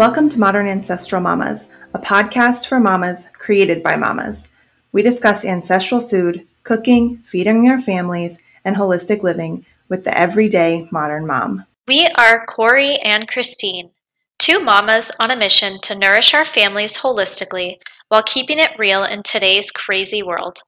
[0.00, 4.48] Welcome to Modern Ancestral Mamas, a podcast for mamas created by mamas.
[4.92, 11.26] We discuss ancestral food, cooking, feeding our families, and holistic living with the everyday modern
[11.26, 11.66] mom.
[11.86, 13.90] We are Corey and Christine,
[14.38, 17.76] two mamas on a mission to nourish our families holistically
[18.08, 20.60] while keeping it real in today's crazy world.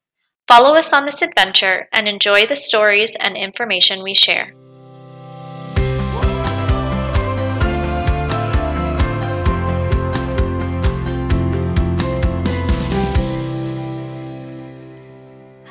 [0.46, 4.52] Follow us on this adventure and enjoy the stories and information we share.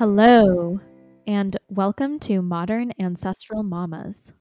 [0.01, 0.79] Hello,
[1.27, 4.33] and welcome to Modern Ancestral Mamas.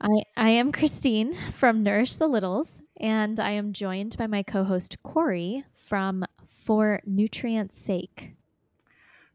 [0.00, 4.62] I, I am Christine from Nourish the Littles, and I am joined by my co
[4.62, 8.36] host Corey from For Nutrients' Sake.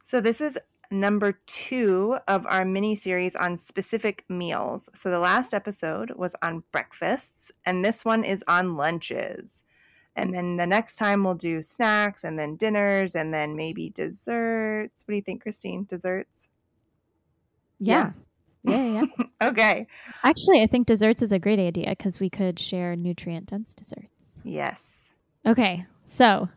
[0.06, 0.58] So, this is
[0.90, 4.88] number two of our mini series on specific meals.
[4.94, 9.66] So, the last episode was on breakfasts, and this one is on lunches.
[10.18, 15.04] And then the next time we'll do snacks and then dinners and then maybe desserts.
[15.06, 15.86] What do you think, Christine?
[15.88, 16.50] Desserts?
[17.80, 18.12] Yeah.
[18.64, 19.06] Yeah, yeah.
[19.18, 19.26] yeah.
[19.50, 19.88] okay.
[20.24, 24.40] Actually, I think desserts is a great idea because we could share nutrient dense desserts.
[24.44, 25.14] Yes.
[25.46, 25.86] Okay.
[26.04, 26.50] So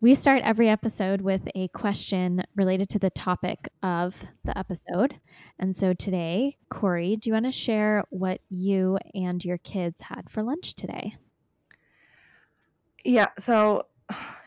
[0.00, 5.18] we start every episode with a question related to the topic of the episode.
[5.58, 10.30] And so today, Corey, do you want to share what you and your kids had
[10.30, 11.16] for lunch today?
[13.04, 13.28] Yeah.
[13.38, 13.86] So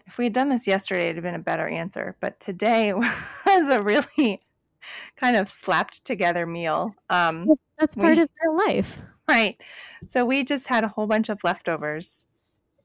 [0.08, 2.16] if we had done this yesterday, it'd have been a better answer.
[2.20, 2.94] But today
[3.46, 4.42] was a really
[5.16, 6.96] kind of slapped together meal.
[7.10, 7.48] Um,
[7.80, 9.02] That's part we, of real life.
[9.28, 9.60] Right.
[10.08, 12.28] So we just had a whole bunch of leftovers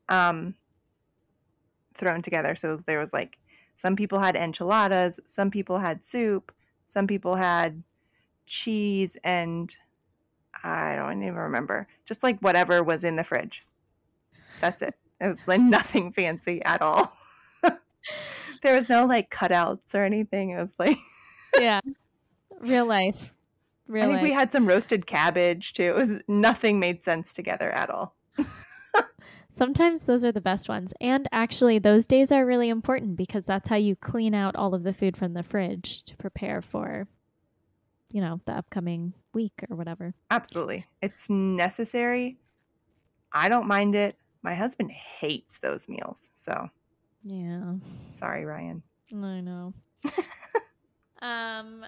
[0.09, 0.55] um,
[1.95, 2.57] thrown together.
[2.57, 3.39] So there was like
[3.77, 6.53] some people had enchiladas, some people had soup,
[6.87, 7.83] some people had
[8.47, 9.75] cheese, and
[10.63, 11.87] I don't even remember.
[12.05, 13.65] Just like whatever was in the fridge.
[14.61, 14.95] That's it.
[15.23, 17.13] It was like nothing fancy at all.
[18.63, 20.51] there was no like cutouts or anything.
[20.51, 20.99] It was like
[21.61, 21.81] yeah,
[22.61, 23.33] real life.
[23.87, 24.23] Real I think life.
[24.25, 25.85] we had some roasted cabbage too.
[25.85, 28.17] It was nothing made sense together at all.
[29.55, 30.95] Sometimes those are the best ones.
[30.99, 34.83] And actually, those days are really important because that's how you clean out all of
[34.83, 37.07] the food from the fridge to prepare for,
[38.11, 40.15] you know, the upcoming week or whatever.
[40.31, 40.87] Absolutely.
[41.03, 42.39] It's necessary.
[43.35, 44.17] I don't mind it.
[44.43, 46.31] My husband hates those meals.
[46.35, 46.69] So,
[47.23, 47.75] yeah.
[48.07, 48.83] Sorry, Ryan.
[49.13, 49.75] I know.
[51.23, 51.85] um,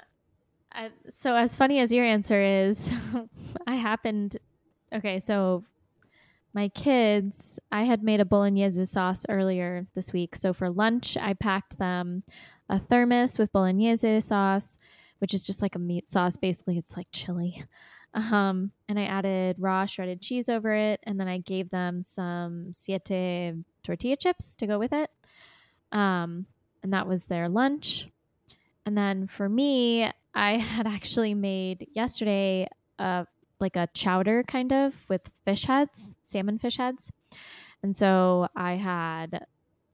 [0.72, 2.92] I, so as funny as your answer is,
[3.66, 4.36] I happened.
[4.92, 5.64] Okay, so
[6.52, 10.36] my kids, I had made a bolognese sauce earlier this week.
[10.36, 12.22] So for lunch, I packed them
[12.68, 14.76] a thermos with bolognese sauce,
[15.18, 16.36] which is just like a meat sauce.
[16.36, 17.64] Basically, it's like chili.
[18.14, 22.72] Um, and I added raw shredded cheese over it, and then I gave them some
[22.72, 25.10] siete tortilla chips to go with it.
[25.90, 26.46] Um,
[26.82, 28.08] and that was their lunch.
[28.86, 33.26] And then for me, I had actually made yesterday a
[33.60, 37.10] like a chowder kind of with fish heads, salmon fish heads.
[37.82, 39.46] And so I had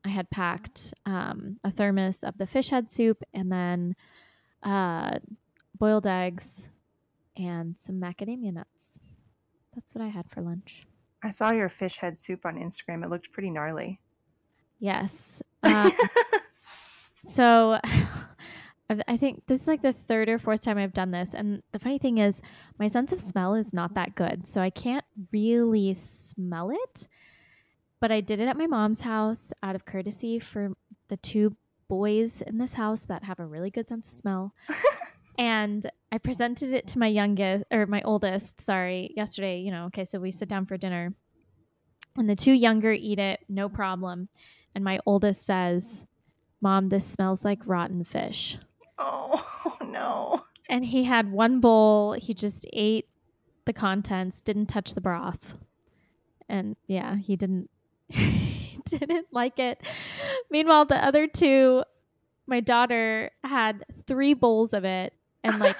[0.04, 3.96] I had packed um, a thermos of the fish head soup and then
[4.62, 5.18] uh,
[5.78, 6.68] boiled eggs
[7.36, 8.98] and some macadamia nuts.
[9.74, 10.86] That's what I had for lunch.
[11.22, 13.04] I saw your fish head soup on Instagram.
[13.04, 14.00] It looked pretty gnarly.
[14.78, 15.42] Yes.
[15.62, 15.92] Um,
[17.26, 17.78] so
[19.06, 21.34] I think this is like the third or fourth time I've done this.
[21.34, 22.42] And the funny thing is,
[22.78, 24.46] my sense of smell is not that good.
[24.46, 27.06] So I can't really smell it.
[28.00, 30.72] But I did it at my mom's house out of courtesy for
[31.08, 31.54] the two
[31.86, 34.54] boys in this house that have a really good sense of smell.
[35.40, 39.60] and I presented it to my youngest or my oldest, sorry, yesterday.
[39.60, 41.14] You know, okay, so we sit down for dinner.
[42.14, 44.28] And the two younger eat it, no problem.
[44.74, 46.04] And my oldest says,
[46.60, 48.58] Mom, this smells like rotten fish.
[48.98, 50.42] Oh, no.
[50.68, 52.12] And he had one bowl.
[52.12, 53.08] He just ate
[53.64, 55.56] the contents, didn't touch the broth.
[56.50, 57.70] And yeah, he didn't
[58.08, 59.80] he didn't like it.
[60.50, 61.82] Meanwhile, the other two,
[62.46, 65.14] my daughter had three bowls of it
[65.44, 65.76] and like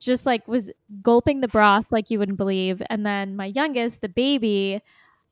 [0.00, 0.70] just like was
[1.02, 2.82] gulping the broth like you wouldn't believe.
[2.90, 4.82] And then my youngest, the baby,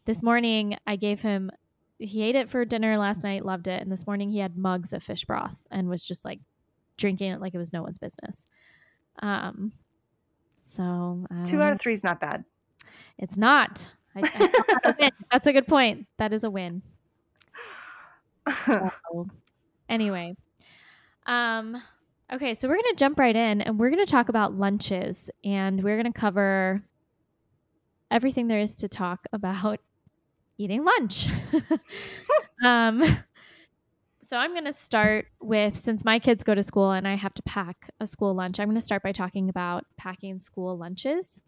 [0.04, 1.50] this morning I gave him
[1.98, 4.92] he ate it for dinner last night, loved it, and this morning he had mugs
[4.92, 6.40] of fish broth and was just like
[6.96, 8.46] drinking it like it was no one's business.
[9.22, 9.72] Um,
[10.60, 12.44] so two out of three is not bad.
[13.18, 13.88] It's not.
[14.16, 16.06] I, I, That's a good point.
[16.18, 16.82] That is a win.
[18.66, 18.90] So,
[19.88, 20.34] anyway,
[21.26, 21.80] um,
[22.32, 25.96] okay, so we're gonna jump right in, and we're gonna talk about lunches, and we're
[25.96, 26.82] gonna cover
[28.10, 29.80] everything there is to talk about
[30.58, 31.28] eating lunch.
[32.64, 33.02] um,
[34.22, 37.34] so I'm going to start with since my kids go to school and I have
[37.34, 41.40] to pack a school lunch, I'm going to start by talking about packing school lunches.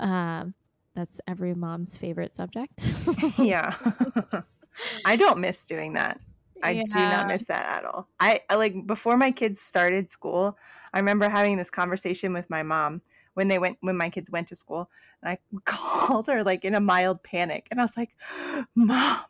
[0.00, 0.54] Um,
[0.94, 2.92] that's every mom's favorite subject.
[3.38, 3.76] yeah.
[5.04, 6.18] I don't miss doing that.
[6.62, 6.82] I Yeah.
[6.90, 8.08] do not miss that at all.
[8.20, 10.58] I, I like before my kids started school,
[10.92, 13.02] I remember having this conversation with my mom
[13.34, 14.90] when they went when my kids went to school
[15.22, 18.16] and I called her like in a mild panic and I was like,
[18.74, 19.24] "Mom,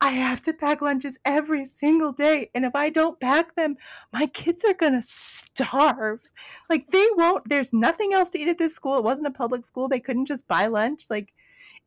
[0.00, 3.76] I have to pack lunches every single day and if I don't pack them,
[4.12, 6.20] my kids are going to starve.
[6.70, 8.96] Like they won't there's nothing else to eat at this school.
[8.98, 9.88] It wasn't a public school.
[9.88, 11.04] They couldn't just buy lunch.
[11.10, 11.34] Like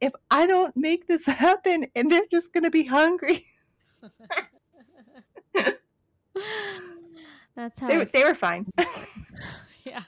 [0.02, 3.46] if I don't make this happen and they're just going to be hungry.
[7.56, 8.66] That's how They, I were- they were fine.
[9.84, 10.04] yeah.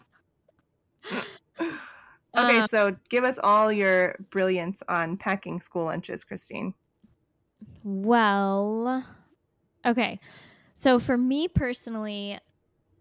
[1.62, 6.74] Okay, Uh, so give us all your brilliance on packing school lunches, Christine.
[7.84, 9.06] Well,
[9.86, 10.20] okay.
[10.74, 12.38] So for me personally,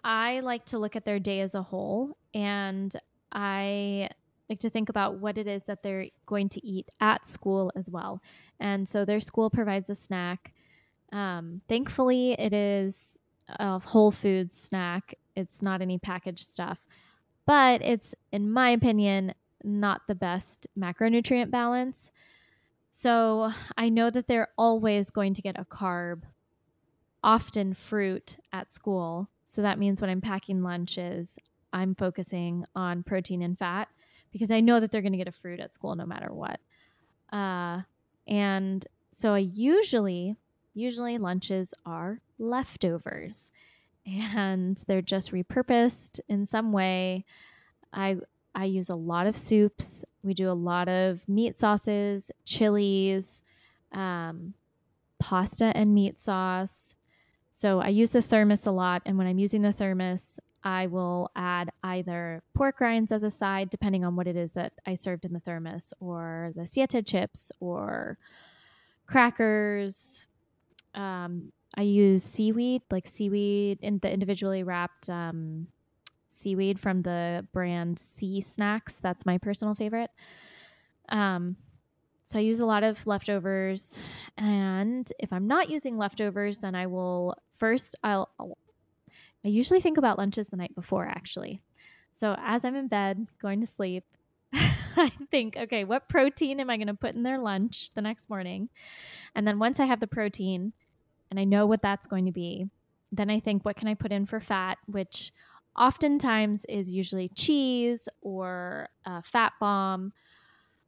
[0.04, 2.94] I like to look at their day as a whole and
[3.32, 4.08] I
[4.48, 7.90] like to think about what it is that they're going to eat at school as
[7.90, 8.22] well.
[8.60, 10.52] And so their school provides a snack.
[11.14, 13.16] Um, thankfully, it is
[13.48, 15.14] a whole food snack.
[15.36, 16.78] It's not any packaged stuff,
[17.46, 19.32] but it's, in my opinion,
[19.62, 22.10] not the best macronutrient balance.
[22.90, 26.24] So I know that they're always going to get a carb,
[27.22, 29.28] often fruit at school.
[29.44, 31.38] So that means when I'm packing lunches,
[31.72, 33.88] I'm focusing on protein and fat
[34.32, 36.60] because I know that they're going to get a fruit at school no matter what.
[37.32, 37.82] Uh,
[38.26, 40.36] and so I usually,
[40.74, 43.50] usually lunches are leftovers
[44.06, 47.24] and they're just repurposed in some way.
[47.92, 48.18] I
[48.54, 50.04] I use a lot of soups.
[50.22, 53.42] We do a lot of meat sauces, chilies,
[53.92, 54.54] um,
[55.18, 56.94] pasta and meat sauce.
[57.50, 59.02] So I use the thermos a lot.
[59.06, 63.70] And when I'm using the thermos, I will add either pork rinds as a side,
[63.70, 67.52] depending on what it is that I served in the thermos, or the siete chips,
[67.60, 68.18] or
[69.06, 70.26] crackers.
[70.94, 75.66] Um, I use seaweed, like seaweed in the individually wrapped um,
[76.28, 79.00] seaweed from the brand SeaSnax.
[79.00, 80.10] That's my personal favorite.
[81.08, 81.56] Um,
[82.24, 83.98] so I use a lot of leftovers,
[84.38, 88.56] and if I'm not using leftovers, then I will first I'll, I'll
[89.44, 91.60] I usually think about lunches the night before actually.
[92.14, 94.04] So as I'm in bed going to sleep,
[94.54, 98.30] I think, okay, what protein am I going to put in their lunch the next
[98.30, 98.68] morning?
[99.34, 100.72] And then once I have the protein
[101.30, 102.68] and I know what that's going to be,
[103.12, 105.32] then I think, what can I put in for fat, which
[105.76, 110.12] oftentimes is usually cheese or a fat bomb,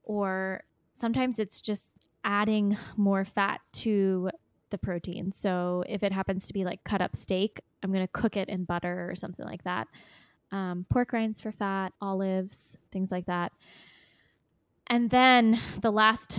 [0.05, 0.63] or
[0.95, 1.93] sometimes it's just
[2.25, 4.31] adding more fat to
[4.71, 5.33] the protein.
[5.33, 8.49] So if it happens to be like cut up steak, I'm going to cook it
[8.49, 9.87] in butter or something like that.
[10.53, 13.53] Um, pork rinds for fat, olives, things like that.
[14.89, 16.39] And then the last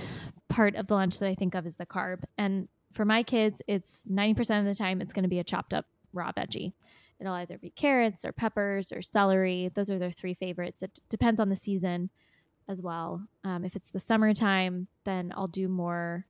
[0.49, 2.23] part of the lunch that I think of is the carb.
[2.37, 5.73] And for my kids, it's 90% of the time it's going to be a chopped
[5.73, 6.73] up raw veggie.
[7.19, 9.69] It'll either be carrots or peppers or celery.
[9.73, 10.83] Those are their three favorites.
[10.83, 12.09] It depends on the season
[12.67, 13.27] as well.
[13.43, 16.25] Um, if it's the summertime, then I'll do more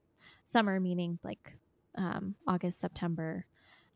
[0.46, 1.58] summer, meaning like
[1.96, 3.46] um, August, September.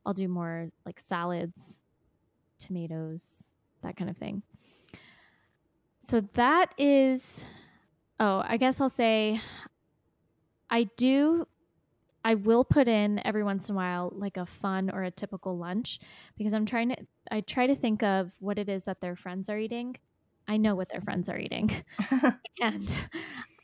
[0.05, 1.79] I'll do more like salads,
[2.57, 3.49] tomatoes,
[3.83, 4.43] that kind of thing.
[6.01, 7.43] So that is,
[8.19, 9.39] oh, I guess I'll say
[10.69, 11.47] I do,
[12.23, 15.57] I will put in every once in a while like a fun or a typical
[15.57, 15.99] lunch
[16.37, 16.97] because I'm trying to,
[17.31, 19.97] I try to think of what it is that their friends are eating.
[20.47, 21.71] I know what their friends are eating.
[22.61, 22.95] and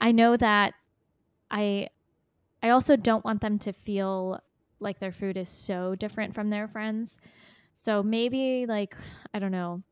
[0.02, 0.74] I know that
[1.52, 1.90] I,
[2.64, 4.40] I also don't want them to feel
[4.80, 7.18] like their food is so different from their friends.
[7.74, 8.96] So maybe like
[9.34, 9.84] I don't know,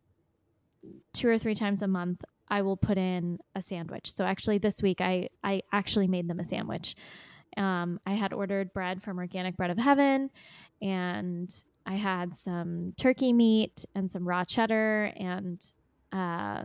[1.14, 4.12] two or three times a month I will put in a sandwich.
[4.12, 6.96] So actually this week I I actually made them a sandwich.
[7.58, 10.30] Um, I had ordered bread from Organic Bread of Heaven,
[10.82, 11.54] and
[11.86, 15.64] I had some turkey meat and some raw cheddar, and
[16.12, 16.64] uh,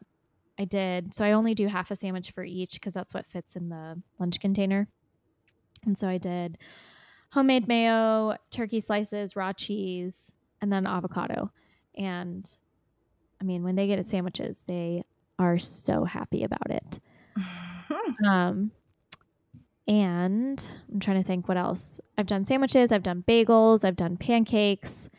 [0.58, 1.14] I did.
[1.14, 4.00] So I only do half a sandwich for each because that's what fits in the
[4.18, 4.88] lunch container.
[5.84, 6.58] And so I did
[7.32, 11.50] homemade mayo, turkey slices, raw cheese, and then avocado.
[11.94, 12.48] And
[13.40, 15.04] I mean, when they get sandwiches, they
[15.38, 17.00] are so happy about it.
[18.26, 18.70] Um,
[19.90, 22.00] and I'm trying to think what else.
[22.16, 25.10] I've done sandwiches, I've done bagels, I've done pancakes,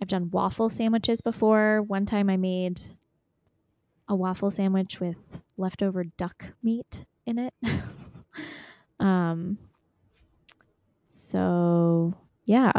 [0.00, 1.80] I've done waffle sandwiches before.
[1.80, 2.82] One time I made
[4.08, 7.54] a waffle sandwich with leftover duck meat in it.
[9.00, 9.56] um,
[11.08, 12.12] so
[12.44, 12.72] yeah,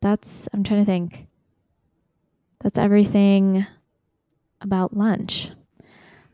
[0.00, 1.28] that's I'm trying to think.
[2.64, 3.64] That's everything
[4.60, 5.50] about lunch.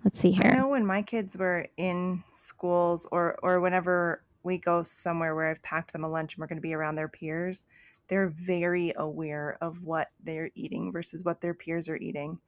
[0.02, 0.52] Let's see here.
[0.54, 5.50] I know when my kids were in schools or or whenever we go somewhere where
[5.50, 7.67] I've packed them a lunch and we're going to be around their peers,
[8.09, 12.38] they're very aware of what they're eating versus what their peers are eating.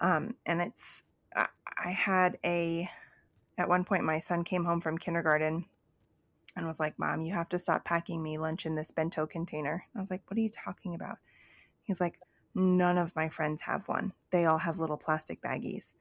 [0.00, 1.02] Um, and it's
[1.34, 1.48] I,
[1.84, 2.88] I had a
[3.58, 5.66] at one point my son came home from kindergarten
[6.56, 9.84] and was like, "Mom, you have to stop packing me lunch in this bento container."
[9.94, 11.18] I was like, "What are you talking about?"
[11.82, 12.18] He's like,
[12.54, 14.12] "None of my friends have one.
[14.30, 15.94] They all have little plastic baggies."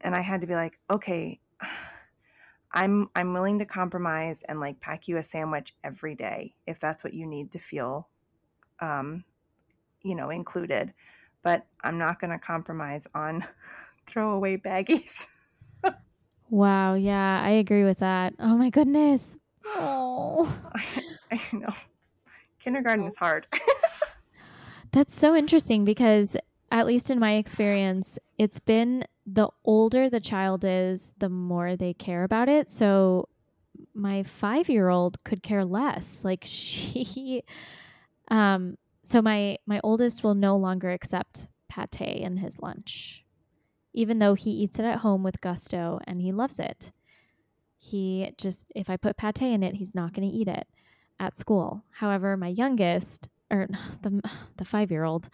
[0.00, 1.40] And I had to be like, "Okay,
[2.76, 7.02] I'm I'm willing to compromise and like pack you a sandwich every day if that's
[7.02, 8.08] what you need to feel
[8.80, 9.24] um
[10.02, 10.92] you know, included.
[11.42, 13.44] But I'm not going to compromise on
[14.06, 15.26] throwaway baggies."
[16.50, 18.34] wow, yeah, I agree with that.
[18.38, 19.36] Oh my goodness.
[19.64, 20.56] Oh.
[20.74, 21.74] I, I know.
[22.60, 23.46] Kindergarten is hard.
[24.92, 26.36] That's so interesting because,
[26.70, 31.94] at least in my experience, it's been the older the child is, the more they
[31.94, 32.70] care about it.
[32.70, 33.28] So,
[33.94, 36.24] my five year old could care less.
[36.24, 37.42] Like, she,
[38.28, 43.22] um, so my my oldest will no longer accept pate in his lunch
[43.92, 46.92] even though he eats it at home with gusto and he loves it
[47.86, 50.66] he just, if I put pate in it, he's not going to eat it
[51.20, 51.84] at school.
[51.90, 53.68] However, my youngest, or
[54.02, 54.22] the,
[54.56, 55.28] the five year old,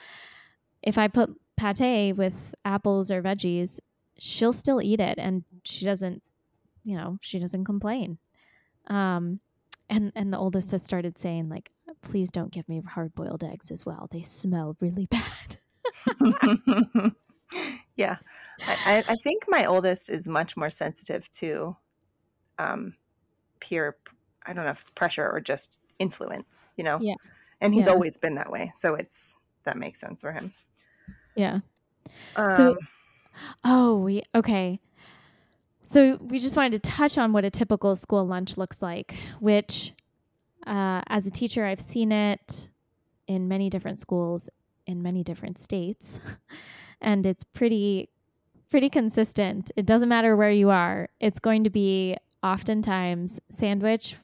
[0.83, 3.79] if I put pate with apples or veggies,
[4.19, 6.23] she'll still eat it and she doesn't,
[6.85, 8.19] you know, she doesn't complain.
[8.89, 9.41] Um,
[9.89, 11.71] and, and the oldest has started saying, like,
[12.03, 14.09] please don't give me hard boiled eggs as well.
[14.11, 15.59] They smell really bad.
[17.97, 18.17] yeah.
[18.67, 21.77] I, I think my oldest is much more sensitive to
[22.59, 22.95] um,
[23.63, 23.97] peer
[24.45, 27.15] i don't know if it's pressure or just influence you know yeah
[27.61, 27.93] and he's yeah.
[27.93, 30.53] always been that way so it's that makes sense for him
[31.35, 31.61] yeah
[32.37, 32.77] um, so
[33.65, 34.79] oh we okay
[35.87, 39.93] so we just wanted to touch on what a typical school lunch looks like which
[40.67, 42.69] uh, as a teacher i've seen it
[43.27, 44.49] in many different schools
[44.87, 46.21] in many different states
[47.01, 48.09] and it's pretty
[48.71, 54.17] pretty consistent it doesn't matter where you are it's going to be oftentimes sandwich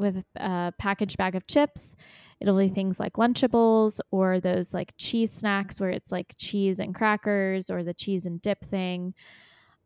[0.00, 1.96] with a packaged bag of chips.
[2.40, 6.94] It'll be things like Lunchables or those like cheese snacks where it's like cheese and
[6.94, 9.14] crackers or the cheese and dip thing.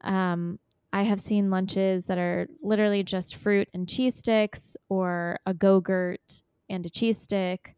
[0.02, 0.58] Um,
[0.92, 6.42] I have seen lunches that are literally just fruit and cheese sticks or a Go-Gurt
[6.70, 7.75] and a cheese stick.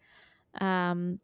[0.61, 1.21] Um,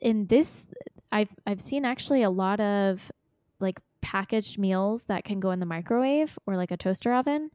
[0.00, 0.72] in this,
[1.10, 3.10] I've I've seen actually a lot of
[3.58, 7.50] like packaged meals that can go in the microwave or like a toaster oven.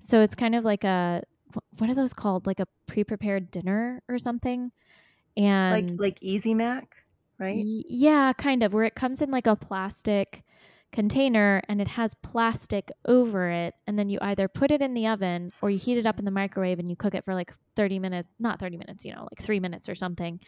[0.00, 1.22] So it's kind of like a
[1.78, 2.46] what are those called?
[2.46, 4.72] Like a pre-prepared dinner or something.
[5.36, 6.96] And like like Easy Mac,
[7.38, 7.56] right?
[7.64, 10.42] Y- yeah, kind of where it comes in like a plastic
[10.90, 15.06] container and it has plastic over it and then you either put it in the
[15.06, 17.52] oven or you heat it up in the microwave and you cook it for like
[17.76, 20.40] 30 minutes, not 30 minutes, you know, like 3 minutes or something.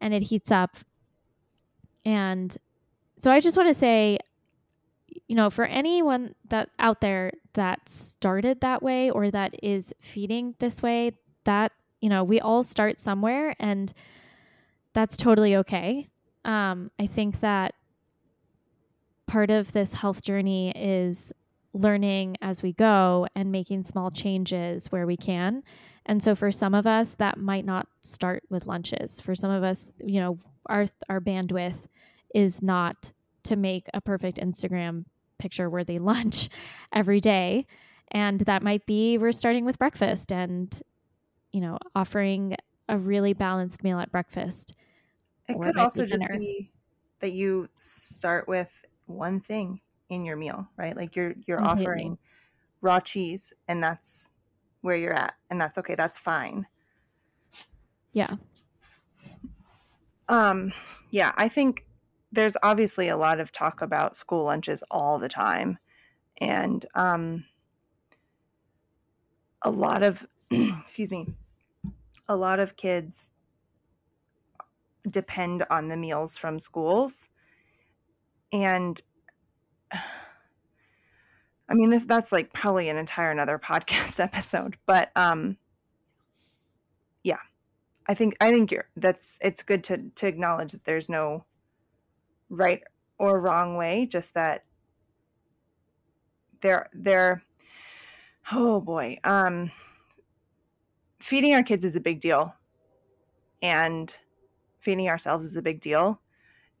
[0.00, 0.76] And it heats up.
[2.04, 2.54] And
[3.16, 4.18] so I just want to say
[5.26, 10.54] you know, for anyone that out there that started that way or that is feeding
[10.58, 11.12] this way,
[11.44, 13.92] that, you know, we all start somewhere and
[14.92, 16.08] that's totally okay.
[16.44, 17.74] Um, I think that
[19.26, 21.32] part of this health journey is
[21.72, 25.62] learning as we go and making small changes where we can.
[26.06, 29.20] And so for some of us that might not start with lunches.
[29.20, 31.76] For some of us, you know, our our bandwidth
[32.34, 33.12] is not
[33.44, 35.04] to make a perfect Instagram
[35.38, 36.48] picture worthy lunch
[36.92, 37.66] every day.
[38.10, 40.78] And that might be we're starting with breakfast and,
[41.52, 42.56] you know, offering
[42.88, 44.74] a really balanced meal at breakfast.
[45.48, 46.70] It could also just be
[47.20, 48.70] that you start with
[49.06, 50.96] one thing in your meal, right?
[50.96, 51.84] Like you're you're Completely.
[51.84, 52.18] offering
[52.80, 54.30] raw cheese and that's
[54.82, 56.66] where you're at and that's okay, that's fine.
[58.12, 58.36] Yeah.
[60.28, 60.72] Um
[61.10, 61.86] yeah, I think
[62.34, 65.78] there's obviously a lot of talk about school lunches all the time
[66.40, 67.44] and um,
[69.62, 71.26] a lot of excuse me
[72.28, 73.30] a lot of kids
[75.10, 77.28] depend on the meals from schools
[78.52, 79.00] and
[79.92, 85.56] i mean this that's like probably an entire another podcast episode but um
[87.22, 87.38] yeah
[88.08, 91.44] i think i think you're that's it's good to to acknowledge that there's no
[92.48, 92.82] right
[93.18, 94.64] or wrong way, just that
[96.60, 97.42] they're they're
[98.52, 99.18] oh boy.
[99.24, 99.70] Um
[101.20, 102.54] feeding our kids is a big deal.
[103.62, 104.14] And
[104.80, 106.20] feeding ourselves is a big deal.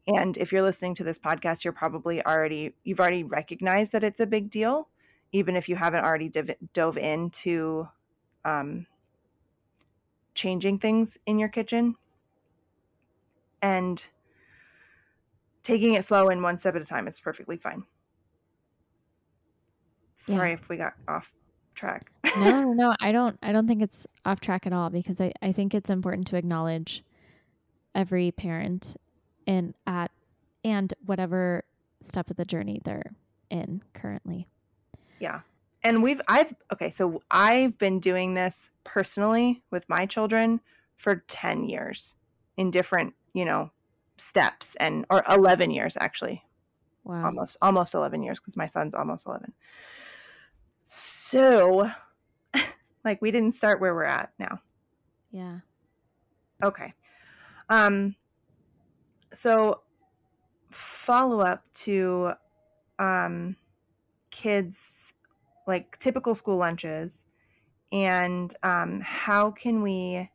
[0.06, 4.20] And if you're listening to this podcast, you're probably already you've already recognized that it's
[4.20, 4.88] a big deal,
[5.32, 7.88] even if you haven't already div- dove into
[8.44, 8.86] um,
[10.34, 11.96] changing things in your kitchen
[13.62, 14.10] and
[15.64, 17.82] taking it slow and one step at a time is perfectly fine.
[20.14, 20.54] Sorry Yeah.
[20.54, 21.32] if we got off
[21.74, 22.10] track.
[22.38, 25.52] no, no, I don't I don't think it's off track at all because I, I
[25.52, 27.02] think it's important to acknowledge
[27.94, 28.96] every parent
[29.46, 30.10] in at
[30.64, 31.64] and whatever
[32.00, 33.12] step of the journey they're
[33.50, 34.46] in currently.
[35.18, 35.40] Yeah.
[35.82, 40.60] And we've I've okay, so I've been doing this personally with my children
[40.96, 42.16] for 10 years
[42.56, 43.70] in different, you know,
[44.16, 46.42] steps and or 11 years actually.
[47.04, 47.26] Wow.
[47.26, 49.52] Almost almost 11 years cuz my son's almost 11.
[50.86, 51.90] So
[53.04, 54.60] like we didn't start where we're at now.
[55.30, 55.60] Yeah.
[56.62, 56.94] Okay.
[57.68, 58.16] Um
[59.32, 59.82] so
[60.70, 62.32] follow up to
[62.98, 63.56] um
[64.30, 65.12] kids
[65.66, 67.26] like typical school lunches
[67.92, 70.28] and um how can we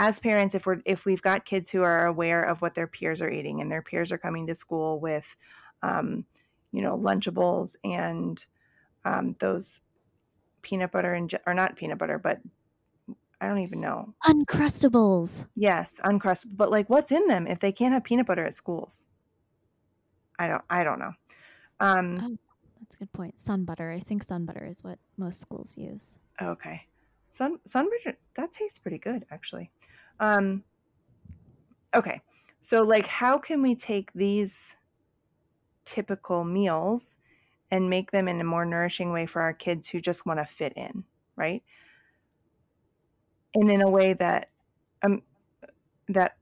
[0.00, 3.20] as parents if we're if we've got kids who are aware of what their peers
[3.20, 5.36] are eating and their peers are coming to school with
[5.82, 6.24] um
[6.72, 8.46] you know lunchables and
[9.04, 9.82] um those
[10.62, 12.40] peanut butter and or not peanut butter but
[13.42, 15.46] I don't even know Uncrustables.
[15.54, 16.56] Yes, uncrustable.
[16.56, 19.06] But like, what's in them if they can't have peanut butter at schools?
[20.38, 20.62] I don't.
[20.68, 21.12] I don't know.
[21.80, 22.20] Um.
[22.22, 22.36] Oh,
[22.78, 23.38] that's a good point.
[23.38, 23.90] Sun butter.
[23.90, 26.16] I think sun butter is what most schools use.
[26.42, 26.86] Okay.
[27.30, 28.16] Sun sunbutter.
[28.34, 29.70] That tastes pretty good, actually.
[30.18, 30.64] Um.
[31.94, 32.20] Okay.
[32.60, 34.76] So, like, how can we take these
[35.86, 37.16] typical meals
[37.70, 40.44] and make them in a more nourishing way for our kids who just want to
[40.44, 41.04] fit in,
[41.36, 41.62] right?
[43.54, 44.50] And in a way that,
[45.02, 45.22] um,
[46.08, 46.36] that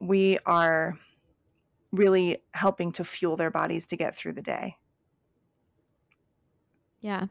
[0.00, 0.98] we are
[1.92, 4.76] really helping to fuel their bodies to get through the day.
[7.00, 7.26] Yeah.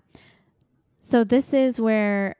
[0.95, 2.35] So this is where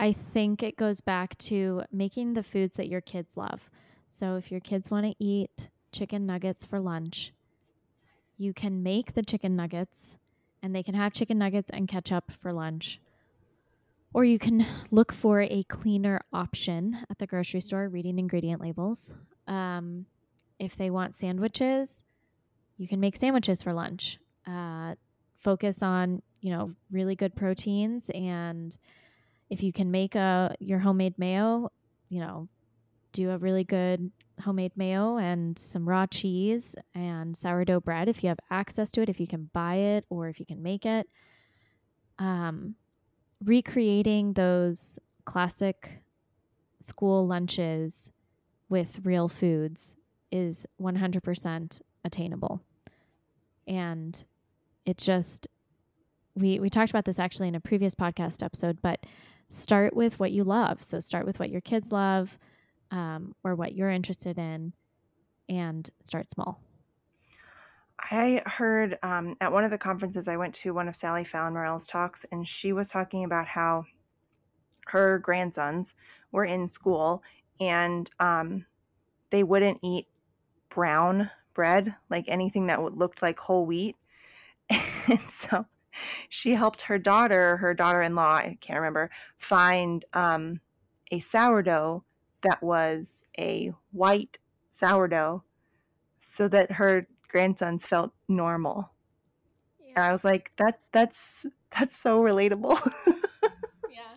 [0.00, 3.70] I think it goes back to making the foods that your kids love.
[4.08, 7.34] So if your kids want to eat chicken nuggets for lunch,
[8.38, 10.16] you can make the chicken nuggets
[10.62, 12.98] and they can have chicken nuggets and ketchup for lunch.
[14.14, 19.12] Or you can look for a cleaner option at the grocery store reading ingredient labels.
[19.46, 20.06] Um,
[20.58, 22.04] if they want sandwiches,
[22.78, 24.18] you can make sandwiches for lunch.
[24.46, 24.94] Uh,
[25.36, 28.78] focus on you know really good proteins and
[29.50, 31.70] if you can make a your homemade mayo
[32.08, 32.48] you know
[33.12, 34.10] do a really good
[34.40, 39.08] homemade mayo and some raw cheese and sourdough bread if you have access to it
[39.08, 41.06] if you can buy it or if you can make it.
[42.18, 42.74] Um,
[43.44, 46.02] recreating those classic
[46.80, 48.10] school lunches
[48.68, 49.96] with real foods
[50.30, 52.62] is 100% attainable.
[53.66, 54.22] And
[54.84, 55.46] it just
[56.34, 59.04] we we talked about this actually in a previous podcast episode but
[59.50, 62.38] start with what you love so start with what your kids love
[62.90, 64.72] um, or what you're interested in
[65.48, 66.60] and start small
[68.10, 71.52] I heard um, at one of the conferences I went to, one of Sally Fallon
[71.52, 73.84] Morell's talks, and she was talking about how
[74.86, 75.94] her grandsons
[76.32, 77.22] were in school
[77.60, 78.64] and um,
[79.30, 80.06] they wouldn't eat
[80.68, 83.96] brown bread, like anything that looked like whole wheat.
[85.08, 85.66] And so
[86.28, 90.60] she helped her daughter, her daughter in law, I can't remember, find um,
[91.10, 92.04] a sourdough
[92.42, 94.38] that was a white
[94.70, 95.42] sourdough
[96.20, 98.90] so that her grandsons felt normal.
[99.96, 102.78] And I was like, that that's that's so relatable.
[103.92, 104.14] yeah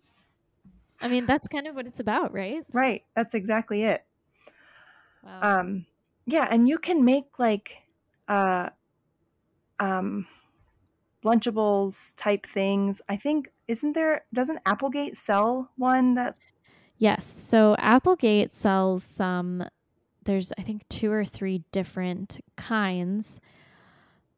[1.01, 3.03] i mean that's kind of what it's about right right.
[3.15, 4.05] That's exactly it.
[5.23, 5.59] wow.
[5.59, 5.85] Um
[6.25, 7.77] yeah, and you can make like
[8.27, 8.69] uh
[9.79, 10.27] um
[11.23, 13.01] lunchables type things.
[13.09, 16.35] I think isn't there doesn't Applegate sell one that
[16.97, 17.25] Yes.
[17.25, 19.63] So Applegate sells some,
[20.23, 23.39] there's, I think, two or three different kinds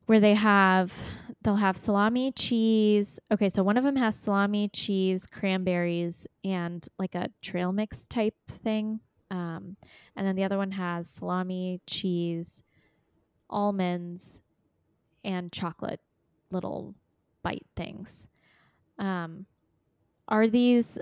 [0.06, 0.94] where they have,
[1.44, 3.20] they'll have salami, cheese.
[3.32, 3.50] Okay.
[3.50, 9.00] So one of them has salami, cheese, cranberries, and like a trail mix type thing.
[9.32, 9.78] Um,
[10.16, 12.64] and then the other one has salami, cheese,
[13.50, 14.42] almonds,
[15.24, 16.00] and chocolate
[16.52, 16.96] little
[17.44, 18.28] bite things.
[18.98, 19.46] Um,
[20.28, 20.98] are these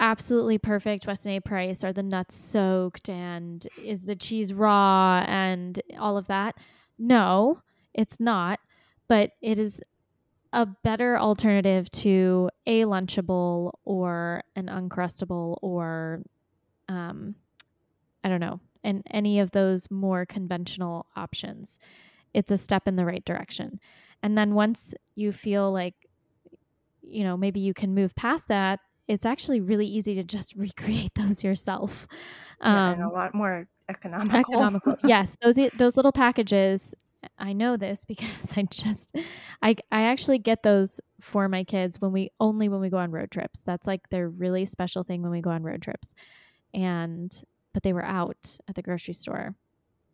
[0.00, 1.40] absolutely perfect Weston A.
[1.40, 1.84] Price?
[1.84, 6.56] Are the nuts soaked and is the cheese raw and all of that?
[6.98, 8.60] No, it's not,
[9.08, 9.82] but it is
[10.52, 16.22] a better alternative to a Lunchable or an Uncrustable or,
[16.88, 17.34] um,
[18.22, 21.78] I don't know, and any of those more conventional options.
[22.34, 23.80] It's a step in the right direction.
[24.22, 25.94] And then once you feel like,
[27.02, 31.14] you know, maybe you can move past that, it's actually really easy to just recreate
[31.14, 32.06] those yourself.
[32.60, 34.40] Yeah, and a lot more economical.
[34.40, 34.96] economical.
[35.04, 36.94] yes, those those little packages.
[37.38, 39.16] I know this because I just
[39.62, 43.10] I I actually get those for my kids when we only when we go on
[43.10, 43.62] road trips.
[43.62, 46.14] That's like their really special thing when we go on road trips.
[46.72, 47.30] And
[47.72, 49.54] but they were out at the grocery store.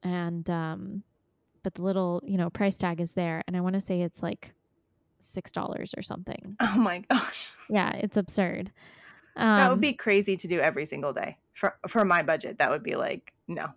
[0.03, 1.03] And um
[1.63, 4.23] but the little, you know, price tag is there and I want to say it's
[4.23, 4.53] like
[5.21, 6.57] $6 or something.
[6.61, 7.51] Oh my gosh.
[7.69, 8.71] Yeah, it's absurd.
[9.37, 12.59] Um, that would be crazy to do every single day for for my budget.
[12.59, 13.69] That would be like no.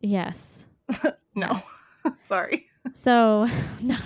[0.00, 0.64] Yes.
[1.34, 1.62] no.
[2.20, 2.66] Sorry.
[2.94, 3.46] So
[3.82, 3.96] no.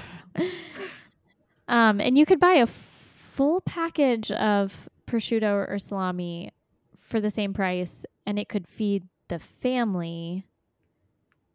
[1.69, 6.51] Um, and you could buy a full package of prosciutto or salami
[6.99, 10.45] for the same price, and it could feed the family.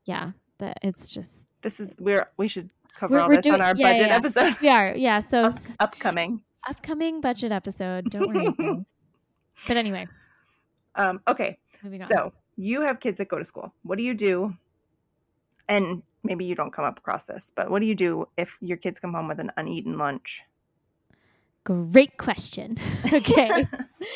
[0.05, 1.46] Yeah, that it's just.
[1.61, 4.07] This is we're we should cover we're, all we're this doing, on our yeah, budget
[4.07, 4.55] yeah, episode.
[4.61, 5.19] We are, yeah.
[5.19, 8.09] So Up, upcoming, upcoming budget episode.
[8.09, 8.53] Don't worry.
[9.67, 10.07] but anyway.
[10.95, 11.21] Um.
[11.27, 11.57] Okay.
[12.05, 13.73] So you have kids that go to school.
[13.83, 14.55] What do you do?
[15.69, 18.77] And maybe you don't come up across this, but what do you do if your
[18.77, 20.41] kids come home with an uneaten lunch?
[21.63, 22.77] Great question.
[23.13, 23.67] okay.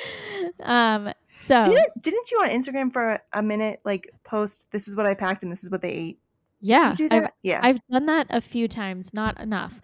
[0.63, 1.12] um.
[1.27, 5.06] So didn't didn't you on Instagram for a, a minute like post this is what
[5.06, 6.19] I packed and this is what they ate?
[6.62, 6.95] Yeah.
[7.10, 7.60] I've, yeah.
[7.62, 9.82] I've done that a few times, not enough.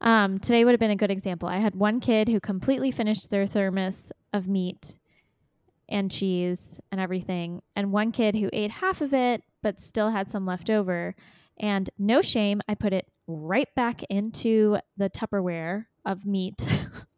[0.00, 1.48] Um, today would have been a good example.
[1.48, 4.96] I had one kid who completely finished their thermos of meat
[5.88, 10.28] and cheese and everything, and one kid who ate half of it but still had
[10.28, 11.14] some left over.
[11.58, 16.66] And no shame, I put it right back into the Tupperware of meat.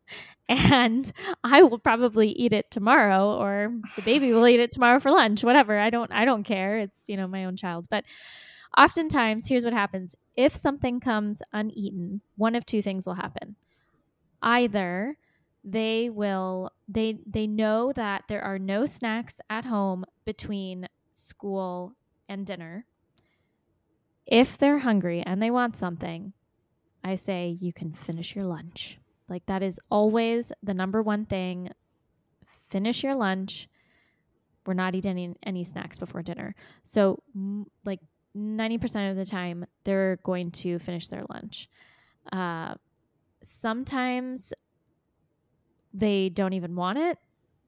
[0.49, 1.11] and
[1.43, 5.43] I will probably eat it tomorrow or the baby will eat it tomorrow for lunch,
[5.43, 5.79] whatever.
[5.79, 6.79] I don't I don't care.
[6.79, 7.87] It's, you know, my own child.
[7.91, 8.05] But
[8.77, 10.15] oftentimes, here's what happens.
[10.37, 13.57] If something comes uneaten, one of two things will happen.
[14.43, 15.17] Either
[15.63, 21.95] they will they they know that there are no snacks at home between school
[22.29, 22.87] and dinner.
[24.27, 26.33] If they're hungry and they want something
[27.05, 28.99] i say you can finish your lunch.
[29.29, 31.71] Like that is always the number one thing.
[32.71, 33.69] Finish your lunch.
[34.67, 36.55] We're not eating any, any snacks before dinner.
[36.83, 37.23] So
[37.85, 38.01] like
[38.37, 41.69] 90% of the time they're going to finish their lunch.
[42.33, 42.75] Uh,
[43.43, 44.53] sometimes
[45.93, 47.19] they don't even want it.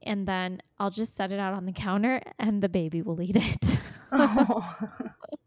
[0.03, 3.37] And then I'll just set it out on the counter and the baby will eat
[3.37, 3.79] it.
[4.13, 4.77] Oh.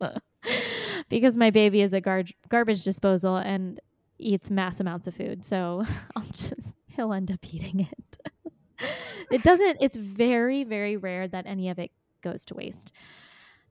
[1.10, 3.80] because my baby is a gar- garbage disposal and
[4.18, 5.46] eats mass amounts of food.
[5.46, 8.18] So I'll just, he'll end up eating it.
[9.32, 12.92] it doesn't, it's very, very rare that any of it goes to waste.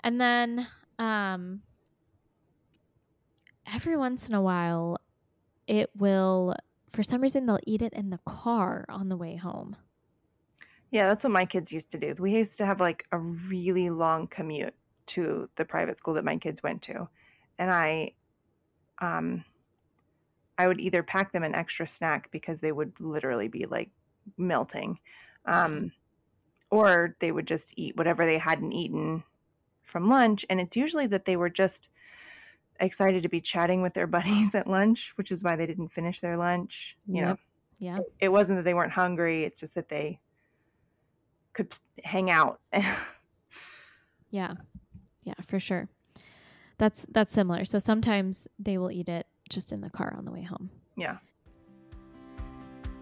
[0.02, 0.66] And then
[0.98, 1.62] um,
[3.72, 4.98] every once in a while,
[5.66, 6.54] it will,
[6.90, 9.76] for some reason, they'll eat it in the car on the way home.
[10.90, 12.14] Yeah, that's what my kids used to do.
[12.18, 14.74] We used to have like a really long commute
[15.06, 17.08] to the private school that my kids went to.
[17.58, 18.12] And I
[19.00, 19.44] um
[20.56, 23.90] I would either pack them an extra snack because they would literally be like
[24.36, 24.98] melting.
[25.44, 25.92] Um
[26.70, 29.24] or they would just eat whatever they hadn't eaten
[29.88, 30.44] from lunch.
[30.48, 31.90] And it's usually that they were just
[32.80, 36.20] excited to be chatting with their buddies at lunch, which is why they didn't finish
[36.20, 36.96] their lunch.
[37.06, 37.28] You yep.
[37.28, 37.36] know,
[37.78, 37.98] yeah.
[38.20, 40.20] It wasn't that they weren't hungry, it's just that they
[41.52, 41.72] could
[42.04, 42.60] hang out.
[44.30, 44.54] yeah.
[45.24, 45.88] Yeah, for sure.
[46.78, 47.64] That's that's similar.
[47.64, 50.70] So sometimes they will eat it just in the car on the way home.
[50.96, 51.18] Yeah.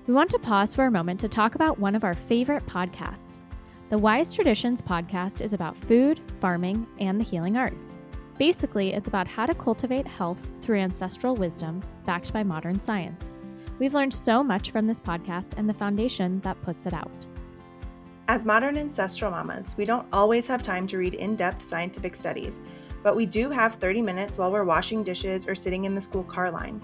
[0.06, 3.42] We want to pause for a moment to talk about one of our favorite podcasts.
[3.88, 7.98] The Wise Traditions podcast is about food, farming, and the healing arts.
[8.36, 13.32] Basically, it's about how to cultivate health through ancestral wisdom backed by modern science.
[13.78, 17.28] We've learned so much from this podcast and the foundation that puts it out.
[18.26, 22.60] As modern ancestral mamas, we don't always have time to read in depth scientific studies,
[23.04, 26.24] but we do have 30 minutes while we're washing dishes or sitting in the school
[26.24, 26.82] car line.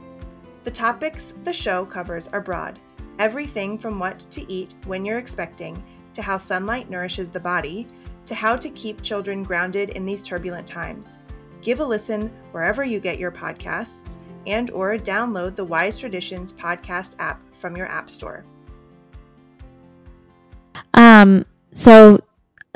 [0.62, 2.78] The topics the show covers are broad
[3.18, 5.82] everything from what to eat when you're expecting
[6.14, 7.86] to how sunlight nourishes the body,
[8.26, 11.18] to how to keep children grounded in these turbulent times.
[11.60, 17.14] Give a listen wherever you get your podcasts and or download the Wise Traditions podcast
[17.18, 18.44] app from your app store.
[20.94, 22.18] Um so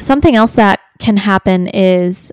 [0.00, 2.32] something else that can happen is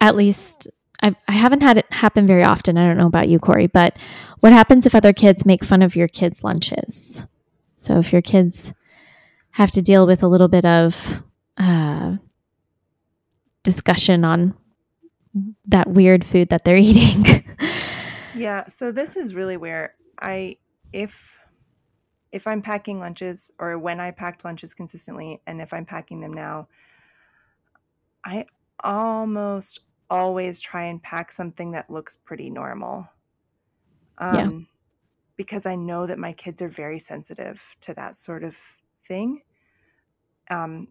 [0.00, 0.68] at least
[1.02, 2.78] I, I haven't had it happen very often.
[2.78, 3.98] I don't know about you, Corey, but
[4.40, 7.26] what happens if other kids make fun of your kids' lunches?
[7.76, 8.72] So if your kids
[9.56, 11.22] have to deal with a little bit of
[11.56, 12.16] uh,
[13.62, 14.54] discussion on
[15.64, 17.42] that weird food that they're eating.
[18.34, 20.58] yeah, so this is really where I
[20.92, 21.38] if
[22.32, 26.34] if I'm packing lunches or when I packed lunches consistently and if I'm packing them
[26.34, 26.68] now,
[28.26, 28.44] I
[28.84, 33.08] almost always try and pack something that looks pretty normal.
[34.18, 34.50] Um, yeah.
[35.38, 38.58] Because I know that my kids are very sensitive to that sort of
[39.06, 39.42] thing,
[40.50, 40.88] um,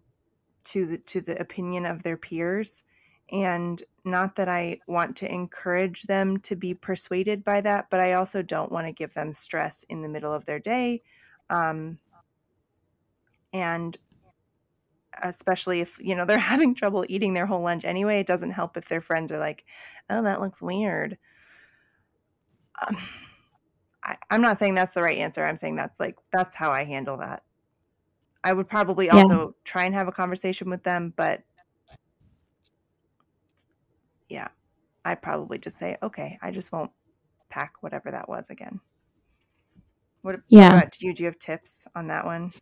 [0.65, 2.83] to the to the opinion of their peers,
[3.31, 8.13] and not that I want to encourage them to be persuaded by that, but I
[8.13, 11.01] also don't want to give them stress in the middle of their day,
[11.49, 11.99] um,
[13.53, 13.97] and
[15.23, 18.75] especially if you know they're having trouble eating their whole lunch anyway it doesn't help
[18.77, 19.63] if their friends are like
[20.09, 21.17] oh that looks weird.
[22.85, 22.97] Um,
[24.03, 26.83] I, am not saying that's the right answer i'm saying that's like that's how i
[26.83, 27.43] handle that
[28.45, 29.51] i would probably also yeah.
[29.65, 31.41] try and have a conversation with them but
[34.29, 34.47] yeah
[35.03, 36.91] i'd probably just say okay i just won't
[37.49, 38.79] pack whatever that was again
[40.21, 42.53] what, yeah what do you do you have tips on that one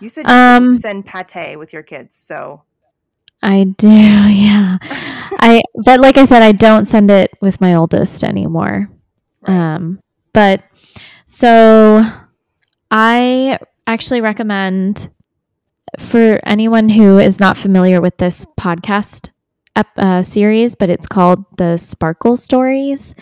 [0.00, 2.62] you said you um, send pate with your kids, so
[3.42, 4.78] I do, yeah.
[4.82, 8.90] I but like I said, I don't send it with my oldest anymore.
[9.46, 9.74] Right.
[9.74, 10.00] Um,
[10.32, 10.62] but
[11.26, 12.02] so
[12.90, 13.58] I
[13.92, 15.08] actually recommend
[15.98, 19.30] for anyone who is not familiar with this podcast
[19.96, 23.14] uh, series, but it's called the Sparkle Stories,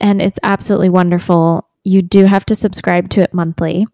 [0.00, 1.68] and it's absolutely wonderful.
[1.84, 3.84] You do have to subscribe to it monthly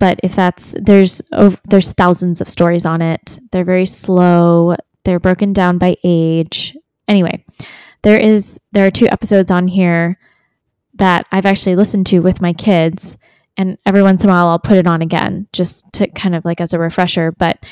[0.00, 3.38] but if that's there's over, there's thousands of stories on it.
[3.52, 4.74] They're very slow.
[5.04, 6.76] They're broken down by age.
[7.06, 7.44] Anyway,
[8.02, 10.18] there is there are two episodes on here
[10.94, 13.18] that I've actually listened to with my kids
[13.56, 16.44] and every once in a while I'll put it on again just to kind of
[16.44, 17.64] like as a refresher, but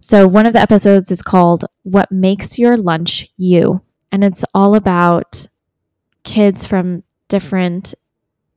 [0.00, 3.80] so one of the episodes is called What Makes Your Lunch You?
[4.12, 5.46] And it's all about
[6.24, 7.94] kids from different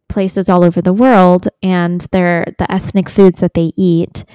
[0.09, 4.25] places all over the world and their the ethnic foods that they eat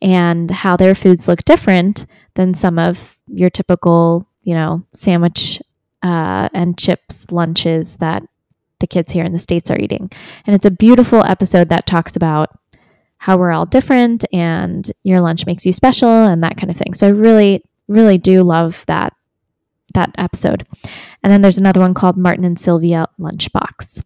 [0.00, 5.60] and how their foods look different than some of your typical, you know, sandwich
[6.02, 8.22] uh, and chips lunches that
[8.80, 10.10] the kids here in the states are eating.
[10.46, 12.50] And it's a beautiful episode that talks about
[13.18, 16.94] how we're all different and your lunch makes you special and that kind of thing.
[16.94, 19.14] So I really really do love that
[19.94, 20.66] that episode.
[21.22, 24.02] And then there's another one called Martin and Sylvia Lunchbox.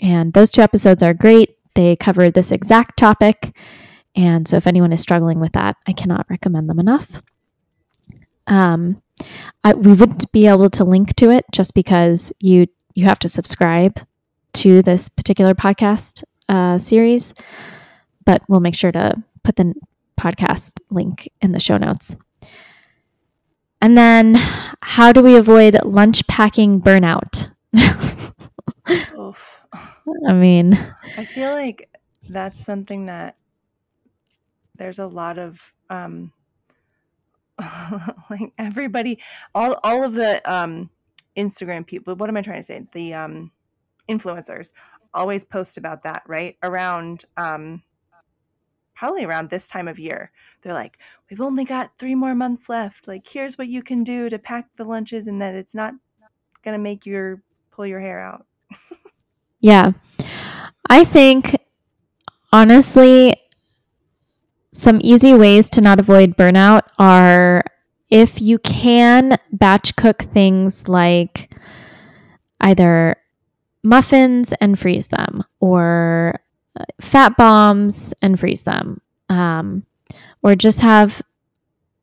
[0.00, 1.56] And those two episodes are great.
[1.74, 3.54] They cover this exact topic.
[4.16, 7.22] And so if anyone is struggling with that, I cannot recommend them enough.
[8.46, 9.02] Um,
[9.62, 13.28] I, we wouldn't be able to link to it just because you you have to
[13.28, 14.00] subscribe
[14.54, 17.34] to this particular podcast uh, series,
[18.24, 19.74] but we'll make sure to put the
[20.18, 22.16] podcast link in the show notes.
[23.80, 24.36] And then,
[24.80, 27.50] how do we avoid lunch packing burnout?
[27.76, 28.32] I
[30.32, 30.74] mean,
[31.18, 31.90] I feel like
[32.28, 33.36] that's something that
[34.76, 36.32] there's a lot of um
[38.30, 39.18] like everybody
[39.54, 40.90] all all of the um
[41.36, 43.52] Instagram people what am I trying to say the um
[44.08, 44.72] influencers
[45.12, 46.56] always post about that right?
[46.62, 47.82] Around um
[48.94, 50.30] probably around this time of year
[50.62, 53.08] they're like we've only got 3 more months left.
[53.08, 55.94] Like here's what you can do to pack the lunches and that it's not
[56.62, 58.46] going to make your pull your hair out.
[59.60, 59.92] Yeah.
[60.88, 61.56] I think,
[62.52, 63.34] honestly,
[64.70, 67.62] some easy ways to not avoid burnout are
[68.10, 71.50] if you can batch cook things like
[72.60, 73.16] either
[73.84, 76.40] muffins and freeze them or
[76.78, 79.84] uh, fat bombs and freeze them um,
[80.42, 81.22] or just have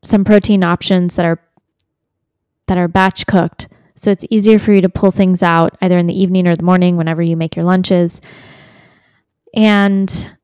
[0.02, 1.40] some protein options that are
[2.66, 6.06] that are batch cooked so it's easier for you to pull things out either in
[6.06, 8.20] the evening or the morning whenever you make your lunches.
[9.54, 10.36] And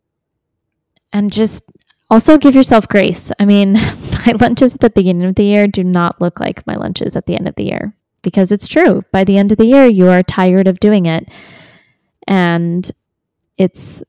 [1.13, 1.65] and just
[2.11, 3.33] also give yourself grace.
[3.41, 3.73] I mean,
[4.27, 7.27] my lunches at the beginning of the year do not look like my lunches at
[7.27, 9.03] the end of the year because it's true.
[9.13, 11.29] By the end of the year, you are tired of doing it.
[12.27, 12.91] And
[13.57, 14.03] it's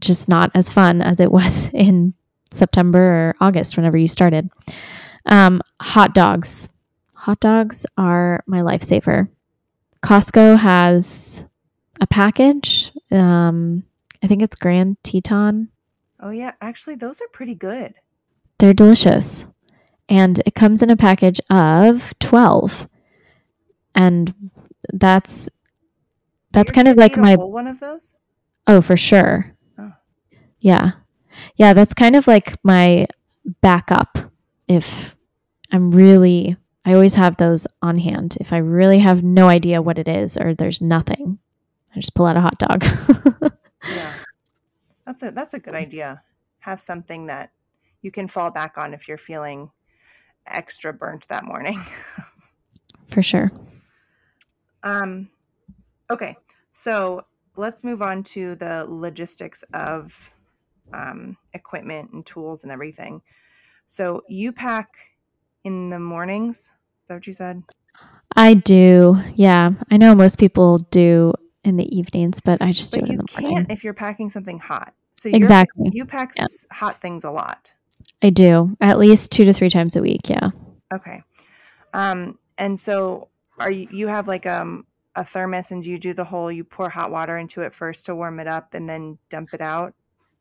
[0.00, 2.14] just not as fun as it was in
[2.50, 4.50] September or August, whenever you started.
[5.26, 6.68] Um, hot dogs.
[7.14, 9.28] Hot dogs are my lifesaver.
[10.02, 11.44] Costco has
[12.00, 12.92] a package.
[13.10, 13.84] Um,
[14.22, 15.68] I think it's Grand Teton.
[16.20, 16.52] Oh, yeah.
[16.60, 17.94] Actually, those are pretty good.
[18.58, 19.46] They're delicious.
[20.08, 22.88] And it comes in a package of 12.
[23.96, 24.32] And
[24.92, 25.48] that's
[26.52, 28.14] that's kind of like my one of those.
[28.68, 29.92] oh for sure Oh.
[30.60, 30.92] yeah
[31.56, 33.06] yeah that's kind of like my
[33.60, 34.16] backup
[34.68, 35.16] if
[35.72, 39.98] i'm really i always have those on hand if i really have no idea what
[39.98, 41.38] it is or there's nothing
[41.94, 42.84] i just pull out a hot dog
[43.88, 44.12] Yeah,
[45.06, 46.20] that's a that's a good idea.
[46.58, 47.50] Have something that
[48.02, 49.70] you can fall back on if you're feeling
[50.44, 51.80] extra burnt that morning.
[53.10, 53.52] for sure
[54.86, 55.28] Um,
[56.10, 56.36] okay,
[56.72, 60.30] so let's move on to the logistics of
[60.94, 63.20] um, equipment and tools and everything.
[63.86, 64.96] So you pack
[65.64, 66.58] in the mornings.
[66.58, 66.72] Is
[67.08, 67.62] that what you said?
[68.34, 71.32] i do yeah i know most people do
[71.64, 73.94] in the evenings but i just do it in the morning You can't if you're
[73.94, 74.92] packing something hot.
[75.12, 75.90] So Exactly.
[75.92, 76.46] you pack Yeah.
[76.72, 77.72] hot things a lot.
[78.22, 80.50] i do at least two to three times a week yeah
[80.92, 81.22] Okay.
[81.94, 86.24] Um, and so are you you have like um a thermos and you do the
[86.24, 89.54] whole you pour hot water into it first to warm it up and then dump
[89.54, 89.94] it out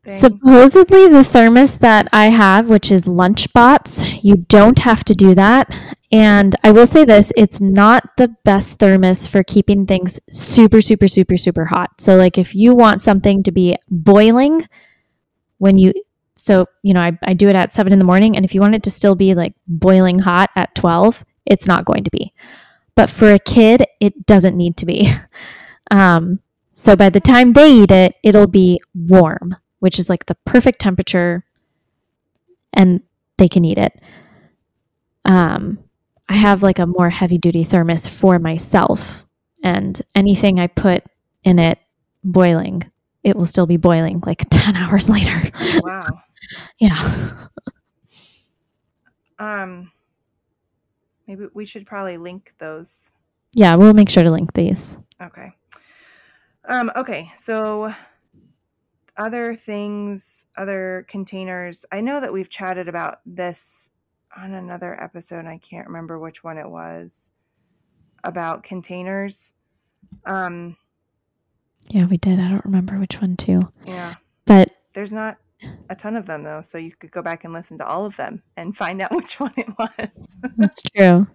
[0.05, 0.17] thing?
[0.17, 5.75] Supposedly, the thermos that I have, which is Lunchbots, you don't have to do that.
[6.11, 11.07] And I will say this it's not the best thermos for keeping things super, super,
[11.07, 11.99] super, super hot.
[11.99, 14.67] So, like, if you want something to be boiling
[15.57, 15.93] when you,
[16.35, 18.35] so, you know, I, I do it at seven in the morning.
[18.35, 21.85] And if you want it to still be like boiling hot at 12, it's not
[21.85, 22.33] going to be.
[22.95, 25.11] But for a kid, it doesn't need to be.
[25.91, 26.39] Um,
[26.71, 29.55] so by the time they eat it, it'll be warm
[29.85, 31.45] which is like the perfect temperature
[32.73, 33.01] and
[33.37, 34.01] they can eat it.
[35.25, 35.77] Um,
[36.27, 39.25] I have like a more heavy duty thermos for myself,
[39.63, 41.03] and anything I put
[41.43, 41.77] in it
[42.23, 42.89] boiling,
[43.23, 45.39] it will still be boiling like 10 hours later.
[45.83, 46.07] wow.
[46.79, 47.47] yeah.
[49.37, 49.91] Um,
[51.27, 53.11] maybe we should probably link those.
[53.53, 54.95] Yeah, we'll make sure to link these.
[55.21, 55.51] Okay.
[56.65, 57.93] Um, okay, so
[59.17, 61.85] other things, other containers.
[61.91, 63.89] I know that we've chatted about this
[64.35, 65.45] on another episode.
[65.45, 67.31] I can't remember which one it was
[68.23, 69.53] about containers.
[70.25, 70.75] Um,
[71.89, 72.39] Yeah, we did.
[72.39, 73.59] I don't remember which one too.
[73.85, 75.37] yeah, But there's not
[75.89, 78.15] a ton of them though, so you could go back and listen to all of
[78.15, 80.09] them and find out which one it was.
[80.57, 81.27] that's true.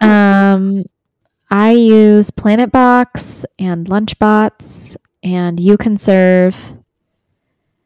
[0.00, 0.84] Um,
[1.50, 6.56] I use Planet Box and Lunchbots and U-Konserve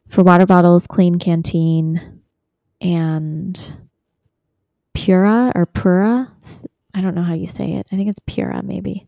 [0.09, 2.19] for water bottles, Klean Kanteen,
[2.81, 3.77] and
[4.93, 6.31] Pura or Pura.
[6.93, 7.87] I don't know how you say it.
[7.91, 9.07] I think it's Pura, maybe.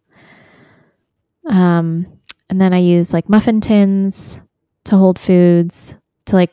[1.48, 2.08] Um,
[2.50, 4.42] and then I use like muffin tins
[4.86, 6.52] to hold foods to like,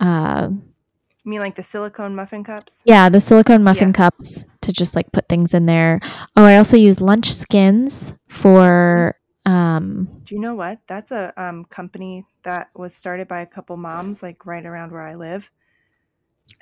[0.00, 2.82] uh, You mean like the silicone muffin cups?
[2.86, 3.92] yeah, the silicone muffin Yeah.
[3.92, 6.00] cups to just like put things in there.
[6.36, 10.80] Oh, I also use lunch skins for um Do you know what?
[10.88, 15.02] That's a um, company that was started by a couple moms, like right around where
[15.06, 15.50] I live.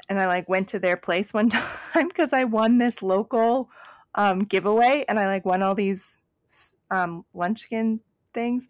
[0.08, 3.70] And I like went to their place one time because I won this local
[4.14, 6.18] um, giveaway, and I like won all these
[6.90, 8.00] um, LunchSkin
[8.34, 8.68] things.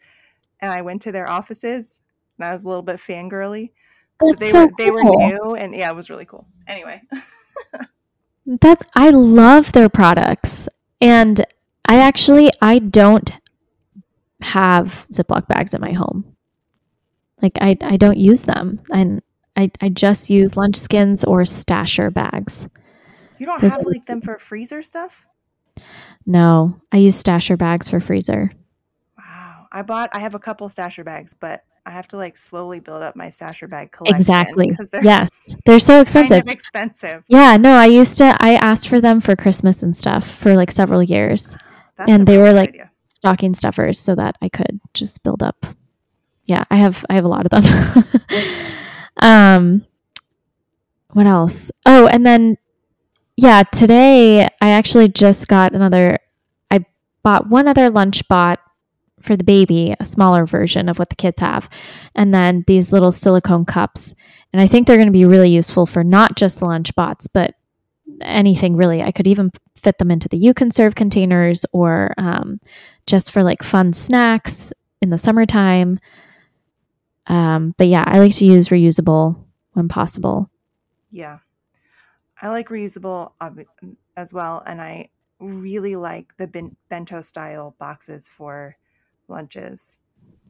[0.60, 2.00] And I went to their offices,
[2.38, 3.70] and I was a little bit fangirly.
[4.20, 6.46] That's they so were they were new, and yeah, it was really cool.
[6.66, 7.02] Anyway,
[8.46, 10.68] That's I love their products.
[11.00, 11.44] And
[11.86, 13.32] I actually I don't
[14.40, 16.36] have Ziploc bags in my home.
[17.40, 18.80] Like I I don't use them.
[18.90, 19.22] And
[19.56, 22.68] I, I just use lunch skins or stasher bags.
[23.38, 25.26] you don't Those have like them for freezer stuff.
[26.26, 28.50] No, I use stasher bags for freezer.
[29.18, 30.10] Wow, I bought.
[30.12, 33.26] I have a couple stasher bags, but I have to like slowly build up my
[33.26, 34.16] stasher bag collection.
[34.16, 34.70] Exactly.
[34.90, 35.28] they're Yes.
[35.66, 36.30] They're so expensive.
[36.38, 37.24] kind of expensive.
[37.28, 40.70] Yeah, no, I used to I asked for them for Christmas and stuff for like
[40.70, 41.56] several years.
[41.96, 42.90] That's And they were, like, idea.
[43.08, 45.66] Stocking stuffers so that I could just build up.
[46.46, 48.04] Yeah, I have I have a lot of them.
[49.20, 49.86] um
[51.12, 51.70] what else?
[51.86, 52.56] Oh, and then
[53.36, 56.18] yeah, today I actually just got another
[56.70, 56.86] I
[57.22, 58.60] bought one other lunch bot
[59.24, 61.68] for the baby, a smaller version of what the kids have.
[62.14, 64.14] And then these little silicone cups.
[64.52, 67.26] And I think they're going to be really useful for not just the lunch bots,
[67.26, 67.54] but
[68.20, 69.02] anything really.
[69.02, 72.60] I could even fit them into the U-Konserve containers or um,
[73.06, 75.98] just for like fun snacks in the summertime.
[77.26, 80.50] Um, but yeah, I like to use reusable when possible.
[81.10, 81.38] Yeah,
[82.40, 83.32] I like reusable
[84.16, 85.08] as well, and I
[85.40, 88.76] really like the ben- bento style boxes for
[89.28, 89.98] lunches.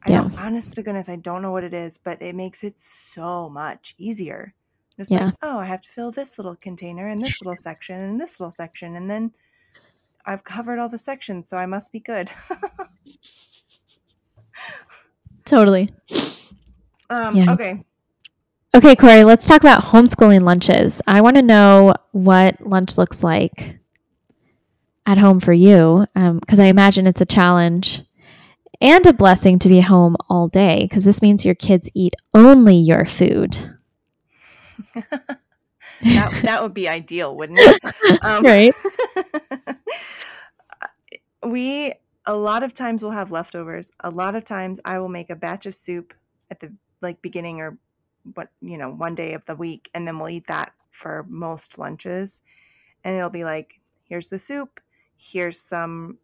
[0.03, 0.21] I Yeah.
[0.21, 3.49] don't, honest to goodness, I don't know what it is, but it makes it so
[3.49, 4.53] much easier.
[4.97, 5.25] Just Yeah.
[5.25, 8.39] like, oh, I have to fill this little container and this little section and this
[8.39, 9.31] little section, and then
[10.25, 12.29] I've covered all the sections, so I must be good.
[15.45, 15.89] Totally.
[17.09, 17.53] um, Yeah.
[17.53, 17.83] Okay.
[18.75, 21.01] Okay, Corey, let's talk about homeschooling lunches.
[21.07, 23.79] I want to know what lunch looks like
[25.05, 28.01] at home for you, because I imagine it's a challenge
[28.81, 32.75] and a blessing to be home all day, because this means your kids eat only
[32.75, 33.77] your food.
[34.93, 37.81] that, that would be ideal, wouldn't it?
[38.21, 38.73] Um, Right.
[41.45, 41.93] we
[42.25, 43.91] a lot of times will have leftovers.
[44.01, 46.13] A lot of times I will make a batch of soup
[46.49, 47.77] at the like beginning or
[48.33, 51.77] what you know one day of the week, and then we'll eat that for most
[51.77, 52.41] lunches.
[53.03, 54.79] And it'll be like, here's the soup,
[55.17, 56.17] here's some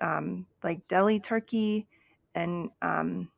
[0.00, 1.86] um, like deli turkey
[2.36, 3.28] and um,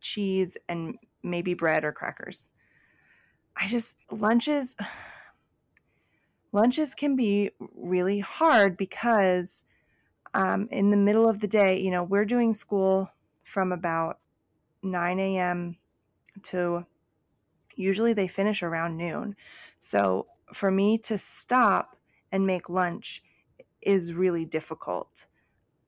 [0.00, 2.50] cheese and maybe bread or crackers.
[3.56, 4.76] I just lunches
[6.52, 9.64] lunches can be really hard because
[10.34, 13.10] um, in the middle of the day, you know, we're doing school
[13.42, 14.18] from about
[14.82, 15.76] 9 a.m.
[16.44, 16.86] to
[17.76, 19.34] usually they finish around noon.
[19.80, 21.96] So for me to stop
[22.30, 23.22] and make lunch
[23.80, 25.26] is really difficult.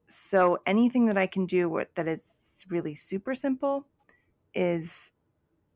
[0.07, 3.85] So anything that I can do that is really super simple
[4.53, 5.11] is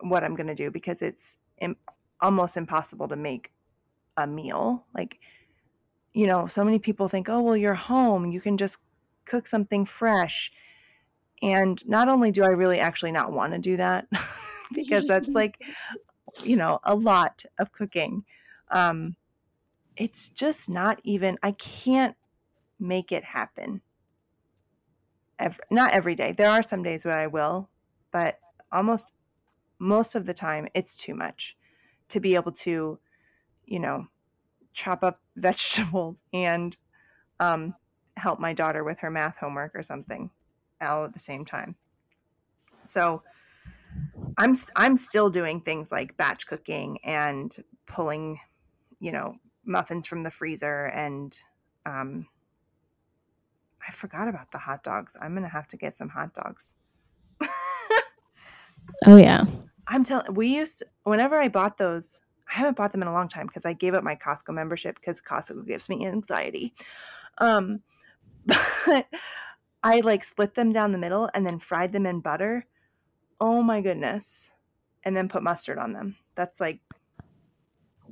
[0.02, 1.78] what I'm going to do because it's Im-
[2.22, 3.52] almost impossible to make
[4.18, 4.86] a meal.
[4.94, 5.20] Like,
[6.14, 8.78] you know, so many people think, oh, well, you're home, you can just
[9.26, 10.52] cook something fresh.
[11.42, 14.08] And not only do I really actually not want to do that,
[14.74, 15.62] because that's like,
[16.44, 18.26] you know, a lot of cooking.
[18.72, 19.16] Um,
[19.96, 22.16] it's just not even, I can't
[22.80, 23.82] make it happen.
[25.40, 26.34] Ever, not every day.
[26.34, 27.70] There are some days where I will,
[28.12, 28.40] but
[28.72, 29.14] almost
[29.80, 31.58] most of the time it's too much
[32.10, 33.00] to be able to,
[33.66, 34.08] you know,
[34.74, 36.76] chop up vegetables and
[37.40, 37.74] um,
[38.18, 40.30] help my daughter with her math homework or something
[40.82, 41.76] all at the same time.
[42.84, 43.24] So
[44.38, 48.40] I'm I'm still doing things like batch cooking and pulling,
[49.00, 49.36] you know,
[49.66, 51.38] muffins from the freezer and
[51.86, 52.28] um,
[53.90, 55.18] I forgot about the hot dogs.
[55.20, 56.76] I'm gonna have to get some hot dogs.
[59.06, 59.46] Oh, yeah.
[59.88, 63.30] I'm telling we used whenever I bought those, I haven't bought them in a long
[63.30, 66.74] time because I gave up my Costco membership because Costco gives me anxiety.
[67.40, 67.82] Um
[68.86, 69.08] but
[69.84, 72.66] I like split them down the middle and then fried them in butter.
[73.40, 74.52] Oh my goodness.
[75.04, 76.16] And then put mustard on them.
[76.36, 76.82] That's like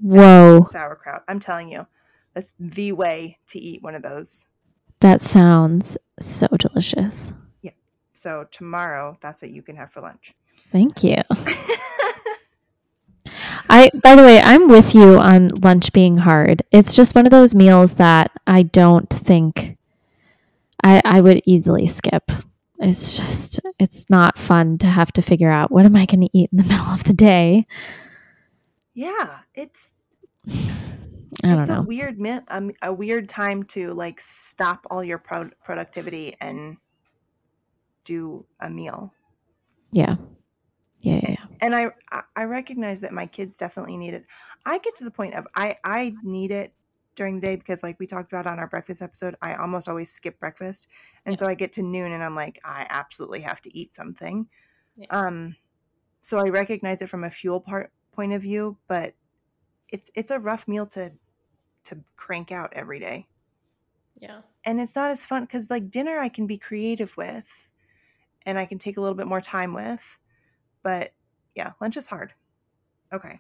[0.02, 0.62] Whoa.
[0.62, 1.24] sauerkraut.
[1.28, 1.86] I'm telling you.
[2.34, 4.48] That's the way to eat one of those.
[5.00, 7.34] That sounds so delicious.
[7.62, 7.72] Yeah.
[8.14, 10.34] So tomorrow, that's what you can have for lunch.
[10.72, 11.18] Thank you.
[13.70, 16.64] I by the way, I'm with you on lunch being hard.
[16.72, 19.78] It's just one of those meals that I don't think
[20.84, 22.32] I I would easily skip.
[22.80, 26.38] It's just it's not fun to have to figure out what am I going to
[26.38, 27.68] eat in the middle of the day.
[28.94, 29.94] yeah, it's
[31.44, 32.20] I don't it's a weird
[32.50, 36.78] um, a weird time to like stop all your pro- productivity and
[38.04, 39.14] do a meal
[39.92, 40.16] Yeah.
[41.00, 44.26] Yeah, yeah, and I, I i recognize that my kids definitely need it
[44.66, 46.74] i get to the point of i i need it
[47.16, 50.12] during the day because like we talked about on our breakfast episode i almost always
[50.12, 50.88] skip breakfast
[51.26, 51.38] and Yeah.
[51.38, 54.48] so i get to noon and i'm like i absolutely have to eat something
[54.96, 55.06] Yeah.
[55.12, 55.56] um
[56.22, 59.14] so i recognize it from a fuel part point of view but
[59.90, 61.12] it's it's a rough meal to
[61.86, 63.28] to crank out every day.
[64.20, 64.42] Yeah.
[64.66, 67.70] and it's not as fun because like dinner i can be creative with
[68.48, 70.20] and i can take a little bit more time with
[70.82, 71.14] but
[71.56, 72.34] yeah lunch is hard.
[73.14, 73.40] Okay.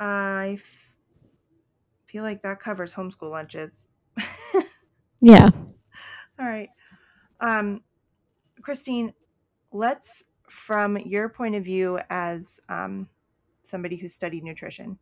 [0.00, 0.94] I f-
[2.06, 3.86] feel like that covers homeschool lunches.
[5.20, 5.48] Yeah.
[6.38, 6.70] all right.
[7.40, 7.82] Um
[8.62, 9.12] christine
[9.72, 10.22] let's
[10.52, 13.08] from your point of view as um,
[13.62, 14.98] somebody who studied nutrition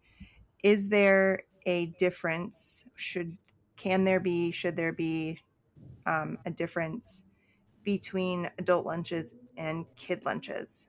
[0.62, 3.36] is there a difference should
[3.76, 5.38] can there be should there be
[6.06, 7.24] um, a difference
[7.82, 10.88] between adult lunches and kid lunches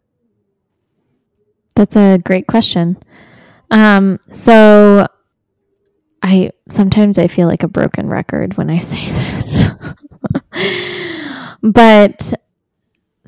[1.76, 2.98] That's a great question.
[3.72, 5.08] Um, so
[6.22, 9.70] I sometimes I feel like a broken record when I say this.
[11.64, 12.34] but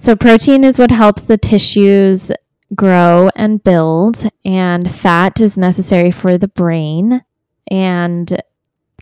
[0.04, 2.30] so protein is what helps the tissues
[2.76, 7.24] grow and build and fat is necessary for the brain
[7.72, 8.42] and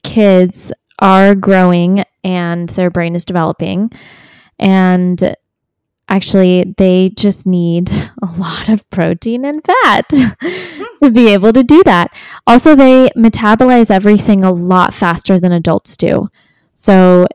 [0.04, 3.90] kids are growing and their brain is developing
[4.60, 5.36] and
[6.08, 7.90] actually they just need
[8.22, 10.08] a lot of protein and fat
[11.00, 12.14] to be able to do that.
[12.46, 16.30] Also, they metabolize everything a lot faster than adults do.
[16.76, 17.26] So,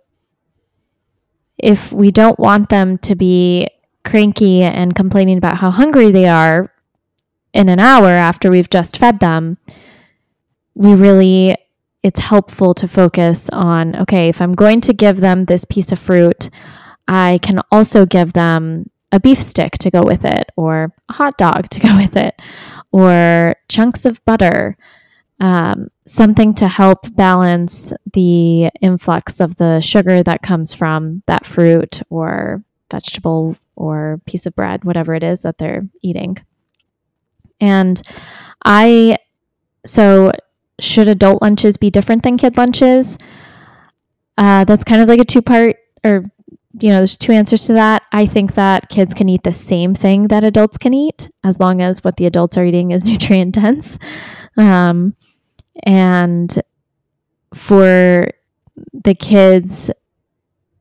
[1.58, 3.68] if we don't want them to be
[4.04, 6.72] cranky and complaining about how hungry they are
[7.52, 9.58] in an hour after we've just fed them,
[10.74, 11.56] we really,
[12.02, 15.98] it's helpful to focus on okay, if I'm going to give them this piece of
[15.98, 16.50] fruit,
[17.08, 21.38] I can also give them a beef stick to go with it, or a hot
[21.38, 22.40] dog to go with it,
[22.92, 24.76] or chunks of butter,
[25.40, 32.02] um, something to help balance the influx of the sugar that comes from that fruit
[32.10, 36.38] or vegetable or piece of bread, whatever it is that they're eating.
[37.60, 38.00] And
[38.64, 39.18] I,
[39.84, 40.30] so
[40.78, 43.18] should adult lunches be different than kid lunches?
[44.38, 46.30] Uh, that's kind of like a two part or
[46.78, 48.02] you know, there's two answers to that.
[48.12, 51.80] I think that kids can eat the same thing that adults can eat as long
[51.80, 53.98] as what the adults are eating is nutrient dense.
[54.58, 55.16] Um,
[55.82, 56.54] and
[57.54, 58.28] for
[58.92, 59.90] the kids,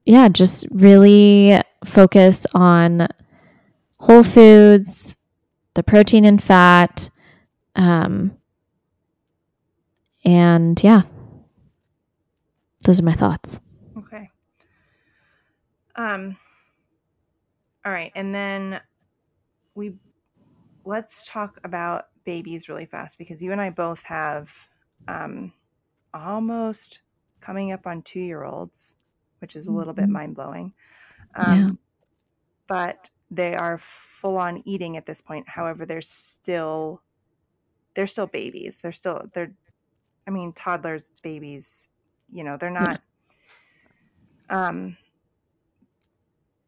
[0.05, 3.07] yeah, just really focus on
[3.99, 5.17] whole foods,
[5.73, 7.09] the protein and fat.
[7.75, 8.37] Um,
[10.23, 11.03] and yeah,
[12.83, 13.59] those are my thoughts.
[13.97, 14.29] Okay.
[15.95, 16.37] Um
[17.85, 18.81] all right, and then
[19.75, 19.93] we
[20.85, 24.51] let's talk about babies really fast because you and I both have
[25.07, 25.53] um
[26.13, 27.01] almost
[27.41, 28.97] coming up on 2-year-olds,
[29.39, 30.11] which is a little bit Mhm.
[30.11, 30.73] mind-blowing.
[31.45, 31.69] Yeah.
[31.69, 31.79] Um
[32.67, 35.49] but they are full on eating at this point.
[35.49, 37.03] However, they're still
[37.95, 38.81] they're still babies.
[38.81, 39.55] They're still they're
[40.27, 41.89] I mean toddlers, babies,
[42.29, 42.87] you know, they're Yeah.
[42.87, 43.01] not
[44.49, 44.97] um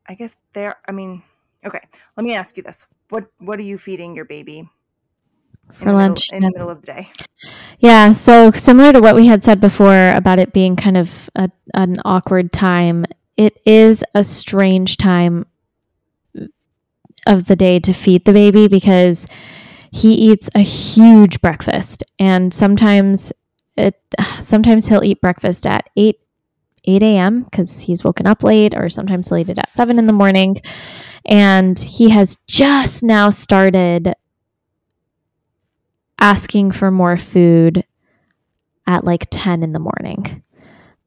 [0.08, 0.76] I guess they're.
[0.88, 1.24] I mean,
[1.66, 1.82] okay.
[2.16, 4.70] Let me ask you this: what What are you feeding your baby
[5.74, 6.32] For the lunch.
[6.32, 7.10] middle in the middle of the day?
[7.80, 11.52] Yeah, so similar to what we had said before about it being kind of a,
[11.74, 13.06] an awkward time,
[13.36, 15.46] it is a strange time
[17.28, 19.28] of the day to feed the baby because
[19.92, 23.34] he eats a huge breakfast and sometimes
[23.76, 24.00] it
[24.40, 26.20] sometimes he'll eat breakfast at 8
[26.86, 30.08] 8 a.m because he's woken up late or sometimes he'll eat it at 7 in
[30.08, 30.58] the morning
[31.26, 34.14] and he has just now started
[36.20, 37.86] asking for more food
[38.86, 40.44] at like 10 in the morning.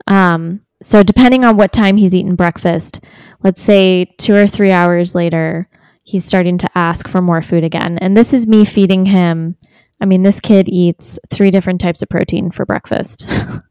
[0.07, 3.01] Um, so, depending on what time he's eaten breakfast,
[3.43, 5.69] let's say two or three hours later,
[6.05, 7.99] he's starting to ask for more food again.
[7.99, 9.57] And this is me feeding him.
[10.01, 13.29] I mean, this kid eats three different types of protein for breakfast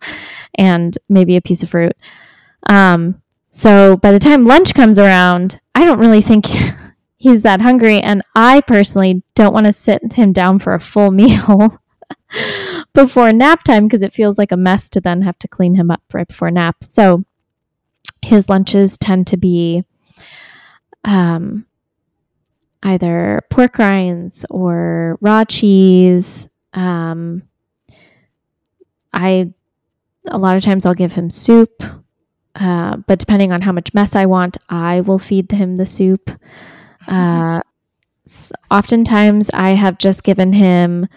[0.55, 1.93] and maybe a piece of fruit.
[2.69, 6.45] Um, so, by the time lunch comes around, I don't really think
[7.19, 7.99] he's that hungry.
[7.99, 11.79] And I personally don't want to sit him down for a full meal
[12.93, 15.91] before nap time because it feels like a mess to then have to clean him
[15.91, 16.77] up right before nap.
[16.83, 17.25] So
[18.21, 19.83] his lunches tend to be
[21.03, 21.65] um,
[22.83, 26.49] either pork rinds or raw cheese.
[26.73, 27.43] Um,
[29.13, 29.53] I
[30.27, 31.81] a lot of times I'll give him soup,
[32.55, 36.29] uh, but depending on how much mess I want, I will feed him the soup.
[37.09, 37.61] Uh,
[38.69, 41.07] oftentimes, I have just given him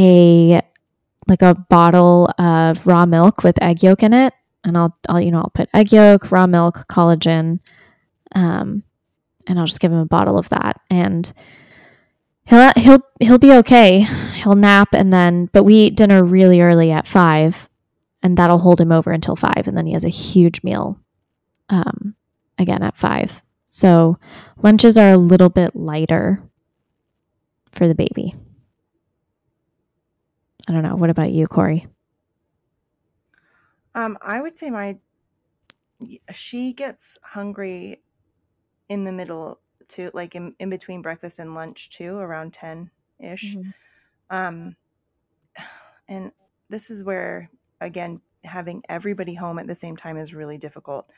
[0.00, 0.62] a
[1.28, 4.32] like a bottle of raw milk with egg yolk in it,
[4.64, 7.60] and I'll I'll you know I'll put egg yolk, raw milk, collagen,
[8.34, 8.82] um,
[9.46, 11.30] and I'll just give him a bottle of that, and
[12.44, 14.00] he'll he'll he'll be okay.
[14.36, 17.68] He'll nap, and then but we eat dinner really early at five,
[18.22, 20.98] and that'll hold him over until five, and then he has a huge meal,
[21.68, 22.14] um,
[22.58, 23.42] again at five.
[23.76, 24.18] So
[24.62, 26.42] lunches are a little bit lighter
[27.72, 28.32] for the baby.
[30.66, 30.96] I don't know.
[30.96, 31.86] What about you, Corey?
[33.94, 34.96] Um, I would say my
[36.32, 38.00] she gets hungry
[38.88, 43.58] in the middle too, like in, in between breakfast and lunch too, around ten ish.
[44.30, 44.74] Um,
[46.08, 46.32] and
[46.70, 47.50] this is where
[47.82, 51.10] again having everybody home at the same time is really difficult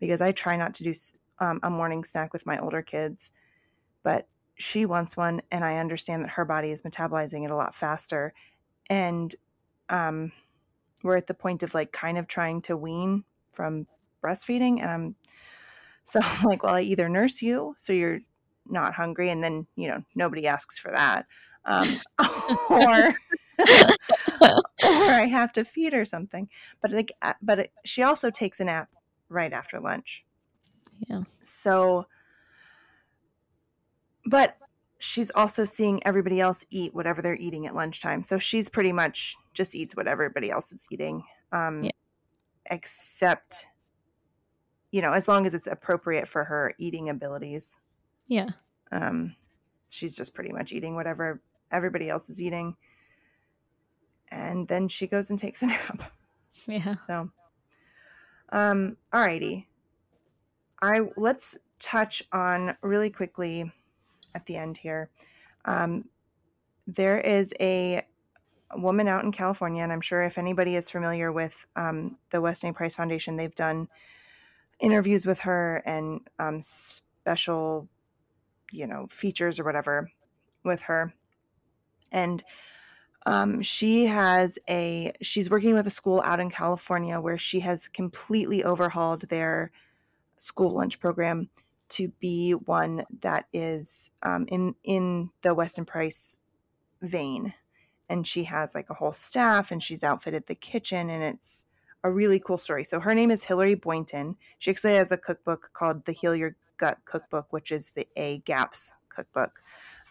[0.00, 0.92] because I try not to do
[1.40, 3.30] um, a morning snack with my older kids,
[4.02, 4.26] but
[4.56, 8.34] she wants one, and I understand that her body is metabolizing it a lot faster,
[8.88, 9.34] and
[9.88, 10.32] um,
[11.02, 13.86] we're at the point of like kind of trying to wean from
[14.22, 15.14] breastfeeding, and I'm
[16.04, 18.20] so I'm like, well, I either nurse you so you're
[18.68, 21.26] not hungry, and then you know nobody asks for that,
[21.64, 21.88] um,
[22.70, 23.14] or
[24.82, 26.48] or I have to feed her something.
[26.80, 28.88] But like, uh, but it, she also takes a nap
[29.28, 30.24] right after lunch.
[31.08, 31.22] Yeah.
[31.42, 32.06] So
[34.26, 34.56] but
[34.98, 38.22] she's also seeing everybody else eat whatever they're eating at lunchtime.
[38.22, 41.24] So she's pretty much just eats what everybody else is eating.
[41.52, 41.90] Um, Yeah.
[42.70, 43.66] except
[44.92, 47.78] you know, as long as it's appropriate for her eating abilities.
[48.26, 48.48] Yeah.
[48.90, 49.36] Um,
[49.88, 51.40] she's just pretty much eating whatever
[51.70, 52.76] everybody else is eating.
[54.32, 56.12] And then she goes and takes a nap.
[56.66, 56.96] Yeah.
[57.06, 57.30] So,
[58.50, 59.66] um, alrighty.
[60.82, 63.70] I let's touch on really quickly
[64.34, 65.10] at the end here.
[65.64, 66.04] Um,
[66.86, 68.02] there is a
[68.76, 72.74] woman out in California, and I'm sure if anybody is familiar with um, the Weston.
[72.74, 73.88] Price Foundation, they've done
[74.78, 77.88] interviews with her and um, special,
[78.72, 80.10] you know, features or whatever
[80.64, 81.12] with her.
[82.12, 82.42] And
[83.26, 87.88] um, she has a she's working with a school out in California where she has
[87.88, 89.70] completely overhauled their
[90.40, 91.50] school lunch program
[91.90, 96.38] to be one that is um, in in the Weston Price
[97.02, 97.52] vein,
[98.08, 101.64] and she has like a whole staff, and she's outfitted the kitchen, and it's
[102.02, 102.84] a really cool story.
[102.84, 104.36] So her name is Hilary Boynton.
[104.58, 108.38] She actually has a cookbook called the Heal Your Gut Cookbook, which is the A
[108.38, 109.60] GAPS cookbook,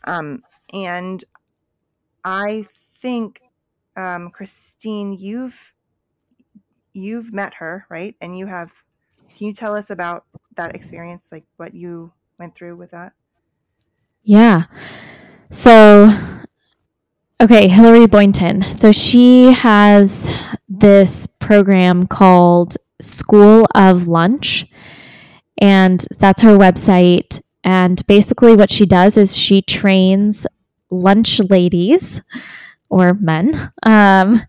[0.04, 1.24] um, and
[2.24, 2.66] I
[2.98, 3.42] think
[3.96, 5.74] um, Christine, you've
[6.94, 8.16] you've met her, right?
[8.22, 8.72] And you have.
[9.38, 10.26] Can you tell us about
[10.56, 13.14] that experience, like what you went through with that?
[14.24, 14.64] Yeah.
[15.52, 16.14] So,
[17.42, 18.64] okay, Hilary Boynton.
[18.64, 20.30] So she has
[20.68, 24.66] this program called School of Lunch,
[25.58, 27.42] and that's her website.
[27.64, 30.46] And basically, what she does is she trains
[30.92, 32.22] lunch ladies
[32.90, 34.42] or men um,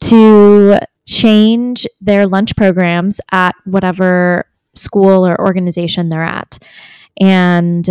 [0.00, 4.44] to change their lunch programs at whatever
[4.74, 6.58] school or organization they're at.
[7.18, 7.88] And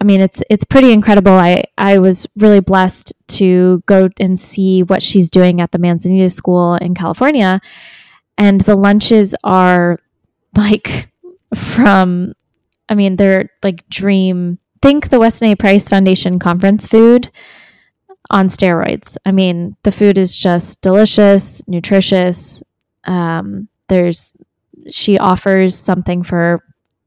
[0.00, 1.32] I mean, it's it's pretty incredible.
[1.32, 6.28] I I was really blessed to go and see what she's doing at the Manzanita
[6.28, 7.60] School in California,
[8.36, 10.00] and the lunches are
[10.56, 11.08] like
[11.54, 12.32] from,
[12.88, 14.58] I mean, they're like dream.
[14.82, 15.54] Think the Weston A.
[15.54, 17.30] Price Foundation conference food
[18.32, 19.16] on steroids.
[19.24, 22.62] I mean, the food is just delicious, nutritious.
[23.04, 24.34] Um, there's
[24.90, 26.64] she offers something for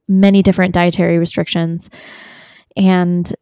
[0.07, 1.89] many different dietary restrictions
[2.78, 3.34] and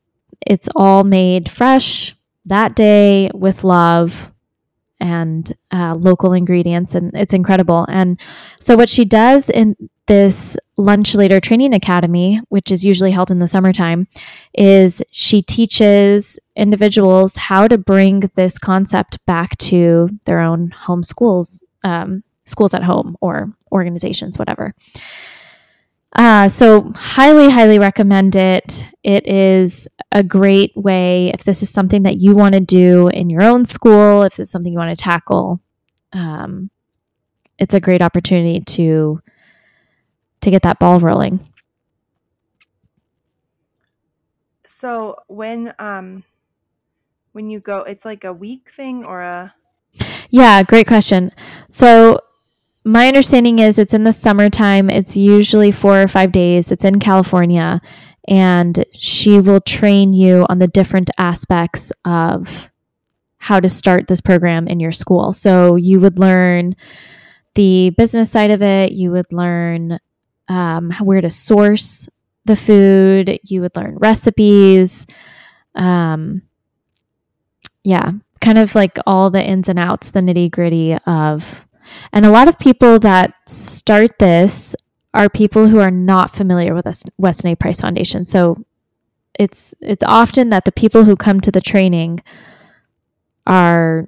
[0.41, 2.15] it's all made fresh
[2.45, 4.31] that day with love
[4.99, 8.19] and uh, local ingredients and it's incredible and
[8.59, 9.75] so what she does in
[10.07, 14.05] this Lunch Leader training academy which is usually held in the summertime
[14.53, 21.63] is she teaches individuals how to bring this concept back to their own home schools
[21.83, 24.73] um, schools at home or organizations whatever
[26.15, 28.85] uh, so, highly, highly recommend it.
[29.01, 33.31] It is a great way if this is something that you want to do in
[33.31, 35.59] your own school, if it's something you want to tackle.
[36.11, 36.69] Um,
[37.57, 39.21] it's a great opportunity to
[40.43, 41.39] to get that ball rolling.
[44.65, 46.23] So when um
[47.33, 49.53] when you go, it's like a week thing or a
[50.29, 51.31] Yeah, great question.
[51.69, 52.19] So,
[52.85, 54.89] my understanding is it's in the summertime.
[54.89, 56.71] It's usually four or five days.
[56.71, 57.81] It's in California.
[58.27, 62.71] And she will train you on the different aspects of
[63.39, 65.33] how to start this program in your school.
[65.33, 66.75] So, you would learn
[67.55, 69.99] the business side of it, you would learn
[70.47, 72.09] um, where to source
[72.45, 75.07] the food, you would learn recipes.
[75.75, 76.43] Um,
[77.83, 81.65] yeah, kind of like all the ins and outs, the nitty gritty of
[82.11, 84.75] and a lot of people that start this
[85.13, 86.87] are people who are not familiar with
[87.17, 87.55] Weston A.
[87.55, 88.25] Price Foundation.
[88.25, 88.65] So
[89.37, 92.21] it's it's often that the people who come to the training
[93.45, 94.07] are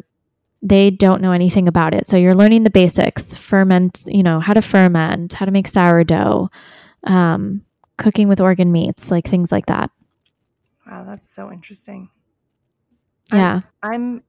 [0.65, 2.07] they don't know anything about it.
[2.07, 6.49] So you're learning the basics, ferment, you know, how to ferment, how to make sourdough,
[7.03, 7.61] um,
[7.97, 9.91] cooking with organ meats, like things like that.
[10.87, 12.09] wow, that's so interesting.
[13.31, 13.61] Yeah.
[13.83, 14.23] I'm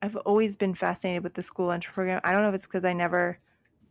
[0.00, 2.20] I've always been fascinated with the school lunch program.
[2.24, 3.38] I don't know if it's because I never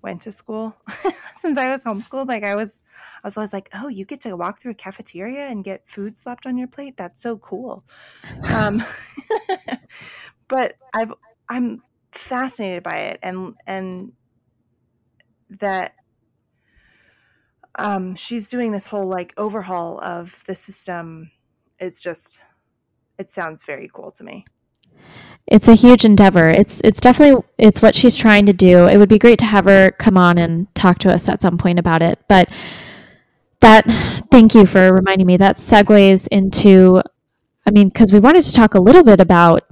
[0.02, 0.76] went to school
[1.40, 2.28] since I was homeschooled.
[2.28, 2.82] Like I was
[3.24, 6.18] I was always like, oh, you get to walk through a cafeteria and get food
[6.18, 6.98] slapped on your plate.
[6.98, 7.84] That's so cool.
[8.52, 8.84] Um,
[10.48, 11.14] but I've
[11.50, 11.82] I'm
[12.12, 14.14] fascinated by it and and
[15.50, 15.96] that
[17.76, 21.32] um she's doing this whole like overhaul of the system.
[21.80, 22.44] It's just
[23.20, 24.46] it sounds very cool to me.
[25.48, 26.50] it's a huge endeavor.
[26.50, 28.88] It's it's definitely it's what she's trying to do.
[28.88, 31.58] It would be great to have her come on and talk to us at some
[31.58, 32.20] point about it.
[32.28, 32.50] But
[33.62, 33.86] that
[34.32, 37.02] thank you for reminding me that segues into
[37.66, 39.64] i mean because we wanted to talk a little bit about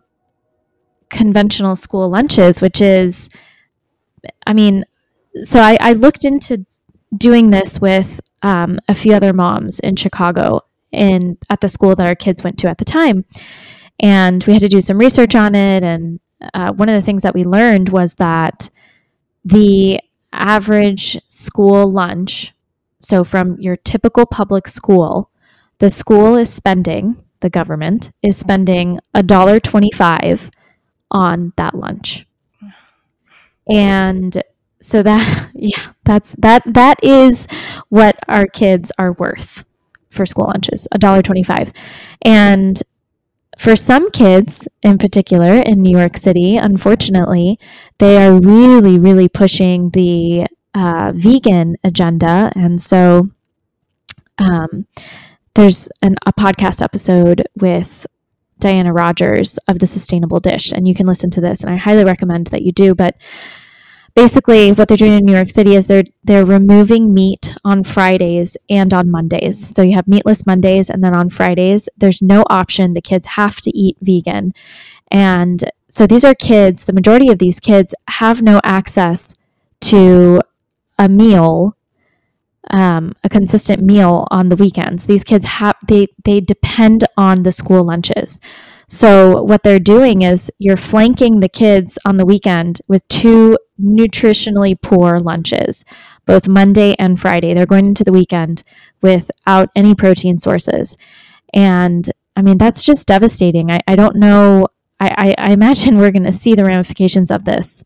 [1.14, 3.30] conventional school lunches which is
[4.46, 4.84] i mean
[5.44, 6.66] so i, I looked into
[7.16, 10.62] doing this with um, a few other moms in chicago
[10.94, 13.26] in at the school that our kids went to at the time.
[14.00, 15.84] And we had to do some research on it.
[15.84, 16.20] And
[16.54, 18.70] uh, one of the things that we learned was that
[19.44, 20.00] the
[20.32, 22.54] average school lunch
[23.02, 25.30] so, from your typical public school,
[25.80, 30.50] the school is spending, the government is spending $1.25
[31.14, 32.26] on that lunch.
[33.72, 34.42] And
[34.82, 37.48] so that yeah, that's that that is
[37.90, 39.66] what our kids are worth
[40.10, 41.74] for school lunches, $1.25.
[42.24, 42.82] And
[43.58, 47.60] for some kids in particular in New York City, unfortunately,
[47.98, 50.46] they are really, really pushing the
[50.76, 52.52] uh, vegan agenda.
[52.56, 53.30] And so
[54.38, 54.88] um,
[55.56, 58.08] there's an, a podcast episode with
[58.60, 62.06] Diana Rogers of The Sustainable Dish, and you can listen to this, and I highly
[62.06, 62.96] recommend that you do.
[62.96, 63.16] But
[64.16, 68.58] basically, what they're doing in New York City is they're they're removing meat on Fridays
[68.70, 69.68] and on Mondays.
[69.76, 72.94] So you have meatless Mondays, and then on Fridays, there's no option.
[72.94, 74.54] The kids have to eat vegan,
[75.12, 76.86] and so these are kids.
[76.86, 79.36] The majority of these kids have no access
[79.82, 80.42] to
[80.98, 81.76] a meal
[82.70, 85.06] um, a consistent meal on the weekends.
[85.06, 88.40] These kids have they they depend on the school lunches.
[88.88, 94.80] So what they're doing is you're flanking the kids on the weekend with two nutritionally
[94.80, 95.84] poor lunches,
[96.26, 97.54] both Monday and Friday.
[97.54, 98.64] They're going into the weekend
[99.02, 100.96] without any protein sources.
[101.54, 103.72] And I mean that's just devastating.
[103.72, 104.68] I, I don't know
[105.00, 107.84] I, I, I imagine we're gonna see the ramifications of this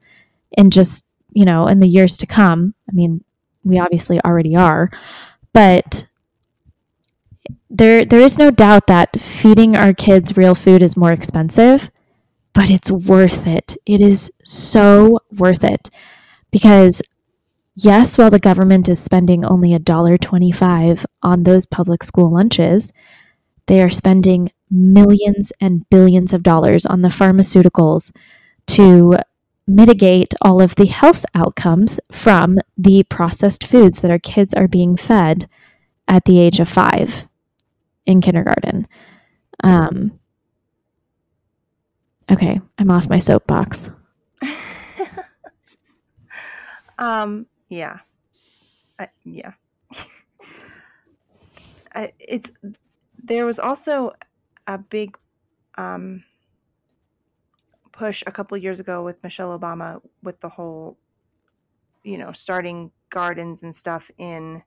[0.51, 1.05] in just
[1.37, 2.73] you know, in the years to come.
[2.89, 3.23] I mean,
[3.63, 4.89] we obviously already are,
[5.53, 6.07] but
[7.69, 11.91] there there is no doubt that feeding our kids real food is more expensive,
[12.53, 13.77] but it's worth it.
[13.85, 15.89] It is so worth it
[16.51, 17.01] because
[17.75, 22.93] yes, while the government is spending only a dollar 25 on those public school lunches,
[23.67, 28.11] they are spending millions and billions of dollars on the pharmaceuticals
[28.67, 29.17] to
[29.67, 34.95] mitigate all of the health outcomes from the processed foods that our kids are being
[34.95, 35.49] fed
[36.07, 37.27] at the age of five
[38.05, 38.87] in kindergarten.
[39.63, 40.19] Um,
[42.31, 43.89] okay, I'm off my soapbox.
[46.97, 47.97] um, yeah,
[48.97, 49.51] I, yeah.
[51.93, 52.51] I, it's
[53.21, 54.13] there was also
[54.67, 55.17] a big
[55.77, 56.23] um,
[57.97, 60.97] push a couple years ago with Michelle Obama with the whole,
[62.03, 64.61] you know, starting gardens and stuff in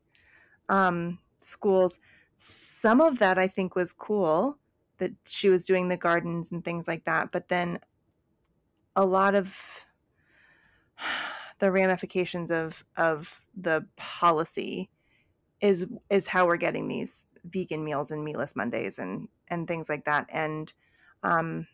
[0.68, 2.00] um, schools.
[2.38, 4.58] Some of that I think was cool
[4.98, 7.30] that she was doing the gardens and things like that.
[7.30, 7.78] But then
[8.96, 9.86] a lot of
[11.60, 14.90] the ramifications of of the policy
[15.60, 20.04] is is how we're getting these vegan meals and meatless Mondays and and things like
[20.06, 20.26] that.
[20.32, 20.72] And
[21.22, 21.66] um,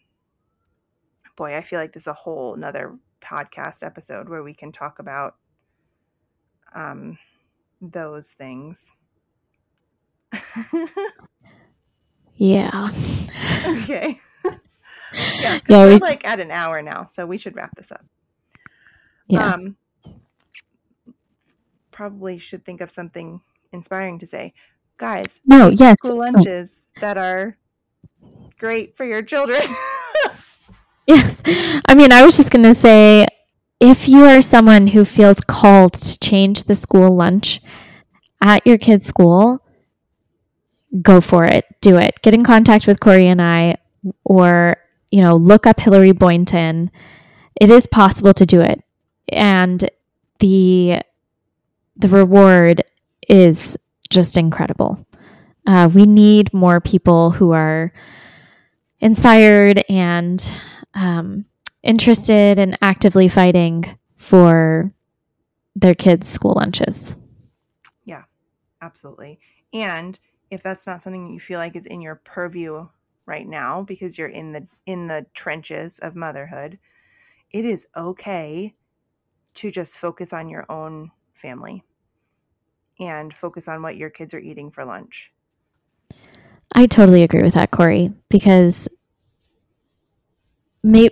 [1.37, 4.99] boy, I feel like this is a whole another podcast episode where we can talk
[4.99, 5.37] about
[6.74, 7.18] um,
[7.80, 8.93] those things.
[12.37, 12.91] yeah.
[13.66, 14.18] okay.
[15.41, 15.95] yeah, yeah we...
[15.95, 18.05] are like at an hour now, so we should wrap this up.
[19.28, 19.55] Yeah.
[19.55, 19.76] Um,
[21.91, 23.41] probably should think of something
[23.72, 24.53] inspiring to say,
[24.99, 25.41] guys.
[25.45, 27.01] No, yes, school lunches oh.
[27.01, 27.57] that are
[28.59, 29.62] great for your children.
[31.09, 31.42] Yes.
[31.86, 33.26] I mean, I was just going to say
[33.78, 37.61] if you are someone who feels called to change the school lunch
[38.40, 39.62] at your kid's school,
[41.02, 41.64] go for it.
[41.80, 42.20] Do it.
[42.22, 43.76] Get in contact with Corey and I,
[44.24, 44.76] or,
[45.12, 46.90] you know, look up Hilary Boynton.
[47.61, 48.82] It is possible to do it.
[49.28, 49.88] And
[50.38, 51.00] the
[51.96, 52.82] the reward
[53.28, 53.76] is
[54.11, 55.07] just incredible.
[55.66, 57.92] Uh, we need more people who are
[59.00, 60.52] inspired and
[60.97, 61.44] um,
[61.82, 63.84] interested and actively fighting
[64.16, 64.92] for
[65.76, 67.14] their kids' school lunches.
[68.05, 68.24] Yeah,
[68.80, 69.38] absolutely.
[69.72, 70.18] And
[70.51, 72.88] if that's not something you feel like is in your purview
[73.26, 76.78] right now because you're in the in the trenches of motherhood,
[77.51, 78.74] it is okay
[79.55, 81.82] to just focus on your own family
[82.99, 85.32] and focus on what your kids are eating for lunch.
[86.72, 88.88] I totally agree with that, Corey, because
[90.87, 91.09] may,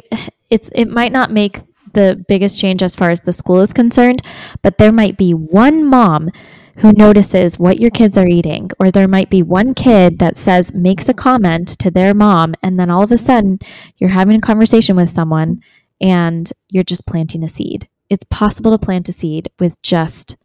[0.51, 1.61] it's it might not make
[1.93, 4.23] the biggest change as far as the school is concerned,
[4.63, 6.31] but there might be one mom
[6.79, 10.75] who notices what your kids are eating, or there might be one kid that says,
[10.75, 13.59] makes a comment to their mom, and then all of a sudden
[13.99, 15.61] you're having a conversation with someone
[16.01, 17.89] and you're just planting a seed.
[18.11, 20.37] It's possible to plant a seed with just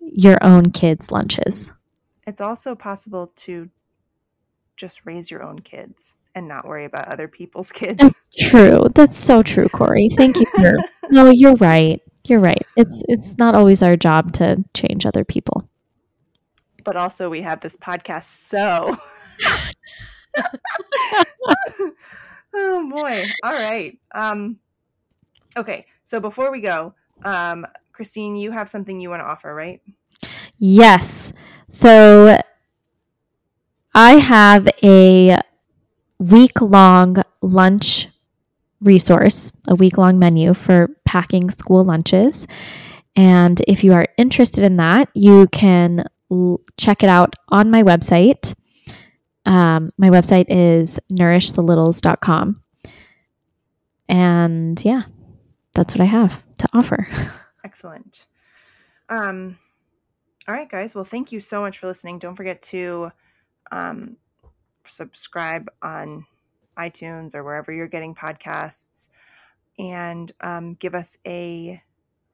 [0.00, 1.72] your own kids' lunches.
[2.26, 3.68] It's also possible to
[4.76, 7.98] just raise your own kids and not worry about other people's kids.
[7.98, 8.86] That's true.
[8.94, 10.08] That's so true, Corey.
[10.10, 10.76] Thank you for
[11.10, 12.00] No, you're right.
[12.24, 12.62] You're right.
[12.76, 15.68] It's it's not always our job to change other people.
[16.84, 18.96] But also we have this podcast, so
[22.54, 23.24] Oh boy.
[23.42, 23.98] All right.
[24.12, 24.58] Um
[25.56, 29.80] okay, so before we go, um Christine, you have something you want to offer, right?
[30.58, 31.32] Yes.
[31.68, 32.38] So
[33.94, 35.38] I have a
[36.22, 38.08] week long lunch
[38.80, 42.46] resource, a week long menu for packing school lunches.
[43.14, 47.82] And if you are interested in that, you can l- check it out on my
[47.82, 48.54] website.
[49.44, 52.62] Um, my website is nourishthelittles.com.
[54.08, 55.02] And yeah,
[55.74, 57.06] that's what I have to offer.
[57.64, 58.26] Excellent.
[59.08, 59.58] Um,
[60.48, 60.94] all right, guys.
[60.94, 62.18] Well, thank you so much for listening.
[62.18, 63.12] Don't forget to
[63.70, 64.16] um,
[64.86, 66.26] subscribe on
[66.78, 69.08] iTunes or wherever you're getting podcasts
[69.78, 71.82] and um, give us a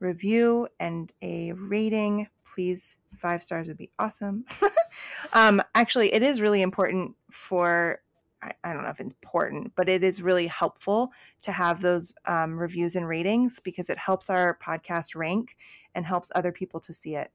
[0.00, 2.28] review and a rating.
[2.44, 4.44] Please, five stars would be awesome.
[5.32, 8.00] um, actually, it is really important for,
[8.42, 12.58] I, I, don't know if important, but it is really helpful to have those um,
[12.58, 15.56] reviews and ratings because it helps our podcast rank
[15.94, 17.30] and helps other people to see it.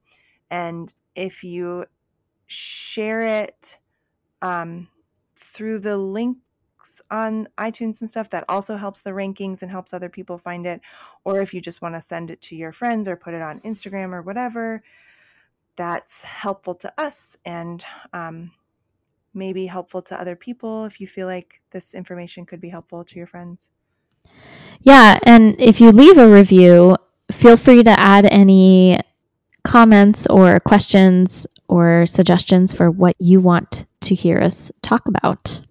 [0.49, 1.86] And if you
[2.47, 3.80] share it,
[4.41, 4.88] um,
[5.43, 6.39] through the links
[7.11, 10.81] on iTunes and stuff, that also helps the rankings and helps other people find it.
[11.23, 13.59] Or if you just want to send it to your friends or put it on
[13.61, 14.83] Instagram or whatever,
[15.75, 17.83] that's helpful to us and
[18.13, 18.51] um,
[19.33, 23.17] maybe helpful to other people if you feel like this information could be helpful to
[23.17, 23.71] your friends.
[24.81, 25.19] Yeah.
[25.23, 26.97] And if you leave a review,
[27.31, 28.99] feel free to add any
[29.63, 35.62] comments or questions or suggestions for what you want to hear us talk about.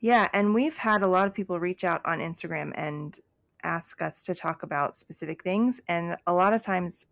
[0.00, 3.18] Yeah, and we've had a lot of people reach out on Instagram and
[3.62, 5.80] ask us to talk about specific things.
[5.88, 7.06] And a lot of times,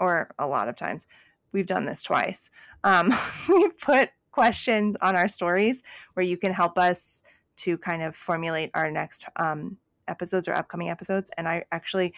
[0.00, 1.06] or a lot of times,
[1.52, 2.50] we've done this twice.
[2.84, 3.12] Um,
[3.48, 5.82] we put questions on our stories
[6.14, 7.22] where you can help us
[7.56, 9.76] to kind of formulate our next um,
[10.06, 11.30] episodes or upcoming episodes.
[11.36, 12.14] And I actually,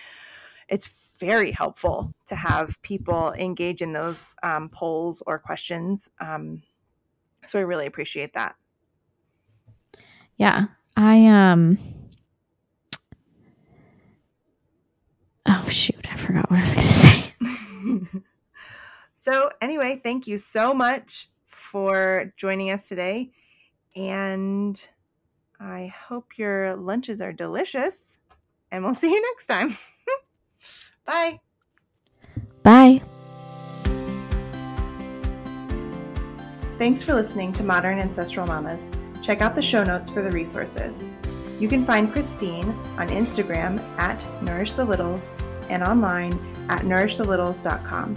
[0.69, 6.11] it's very helpful to have people engage in those um, polls or questions.
[6.21, 6.63] Um,
[7.51, 8.55] so I really appreciate that.
[10.37, 10.67] Yeah.
[10.97, 11.79] I um
[15.47, 18.21] Oh shoot, I forgot what I was going to say.
[19.15, 23.33] so, anyway, thank you so much for joining us today
[23.97, 24.89] and
[25.59, 28.19] I hope your lunches are delicious
[28.71, 29.77] and we'll see you next time.
[31.05, 31.41] Bye.
[32.63, 33.03] Bye.
[36.81, 38.89] Thanks for listening to Modern Ancestral Mamas.
[39.23, 41.11] Check out the show notes for the resources.
[41.59, 45.29] You can find Christine on Instagram at Nourish the Littles
[45.69, 46.33] and online
[46.71, 48.15] at nourishthelittles.com.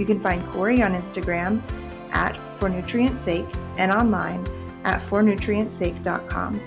[0.00, 1.62] You can find Corey on Instagram
[2.10, 4.44] at For and online
[4.82, 6.60] at fornutrientsake.com.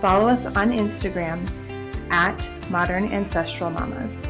[0.00, 1.46] Follow us on Instagram
[2.10, 4.26] at Modern Ancestral Mamas.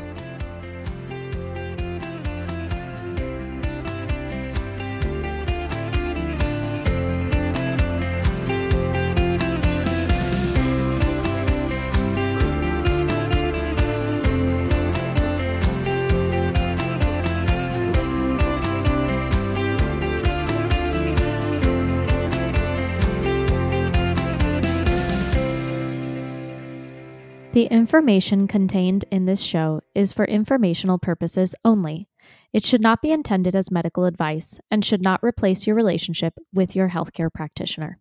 [27.88, 32.06] Information contained in this show is for informational purposes only.
[32.52, 36.76] It should not be intended as medical advice and should not replace your relationship with
[36.76, 37.98] your healthcare practitioner.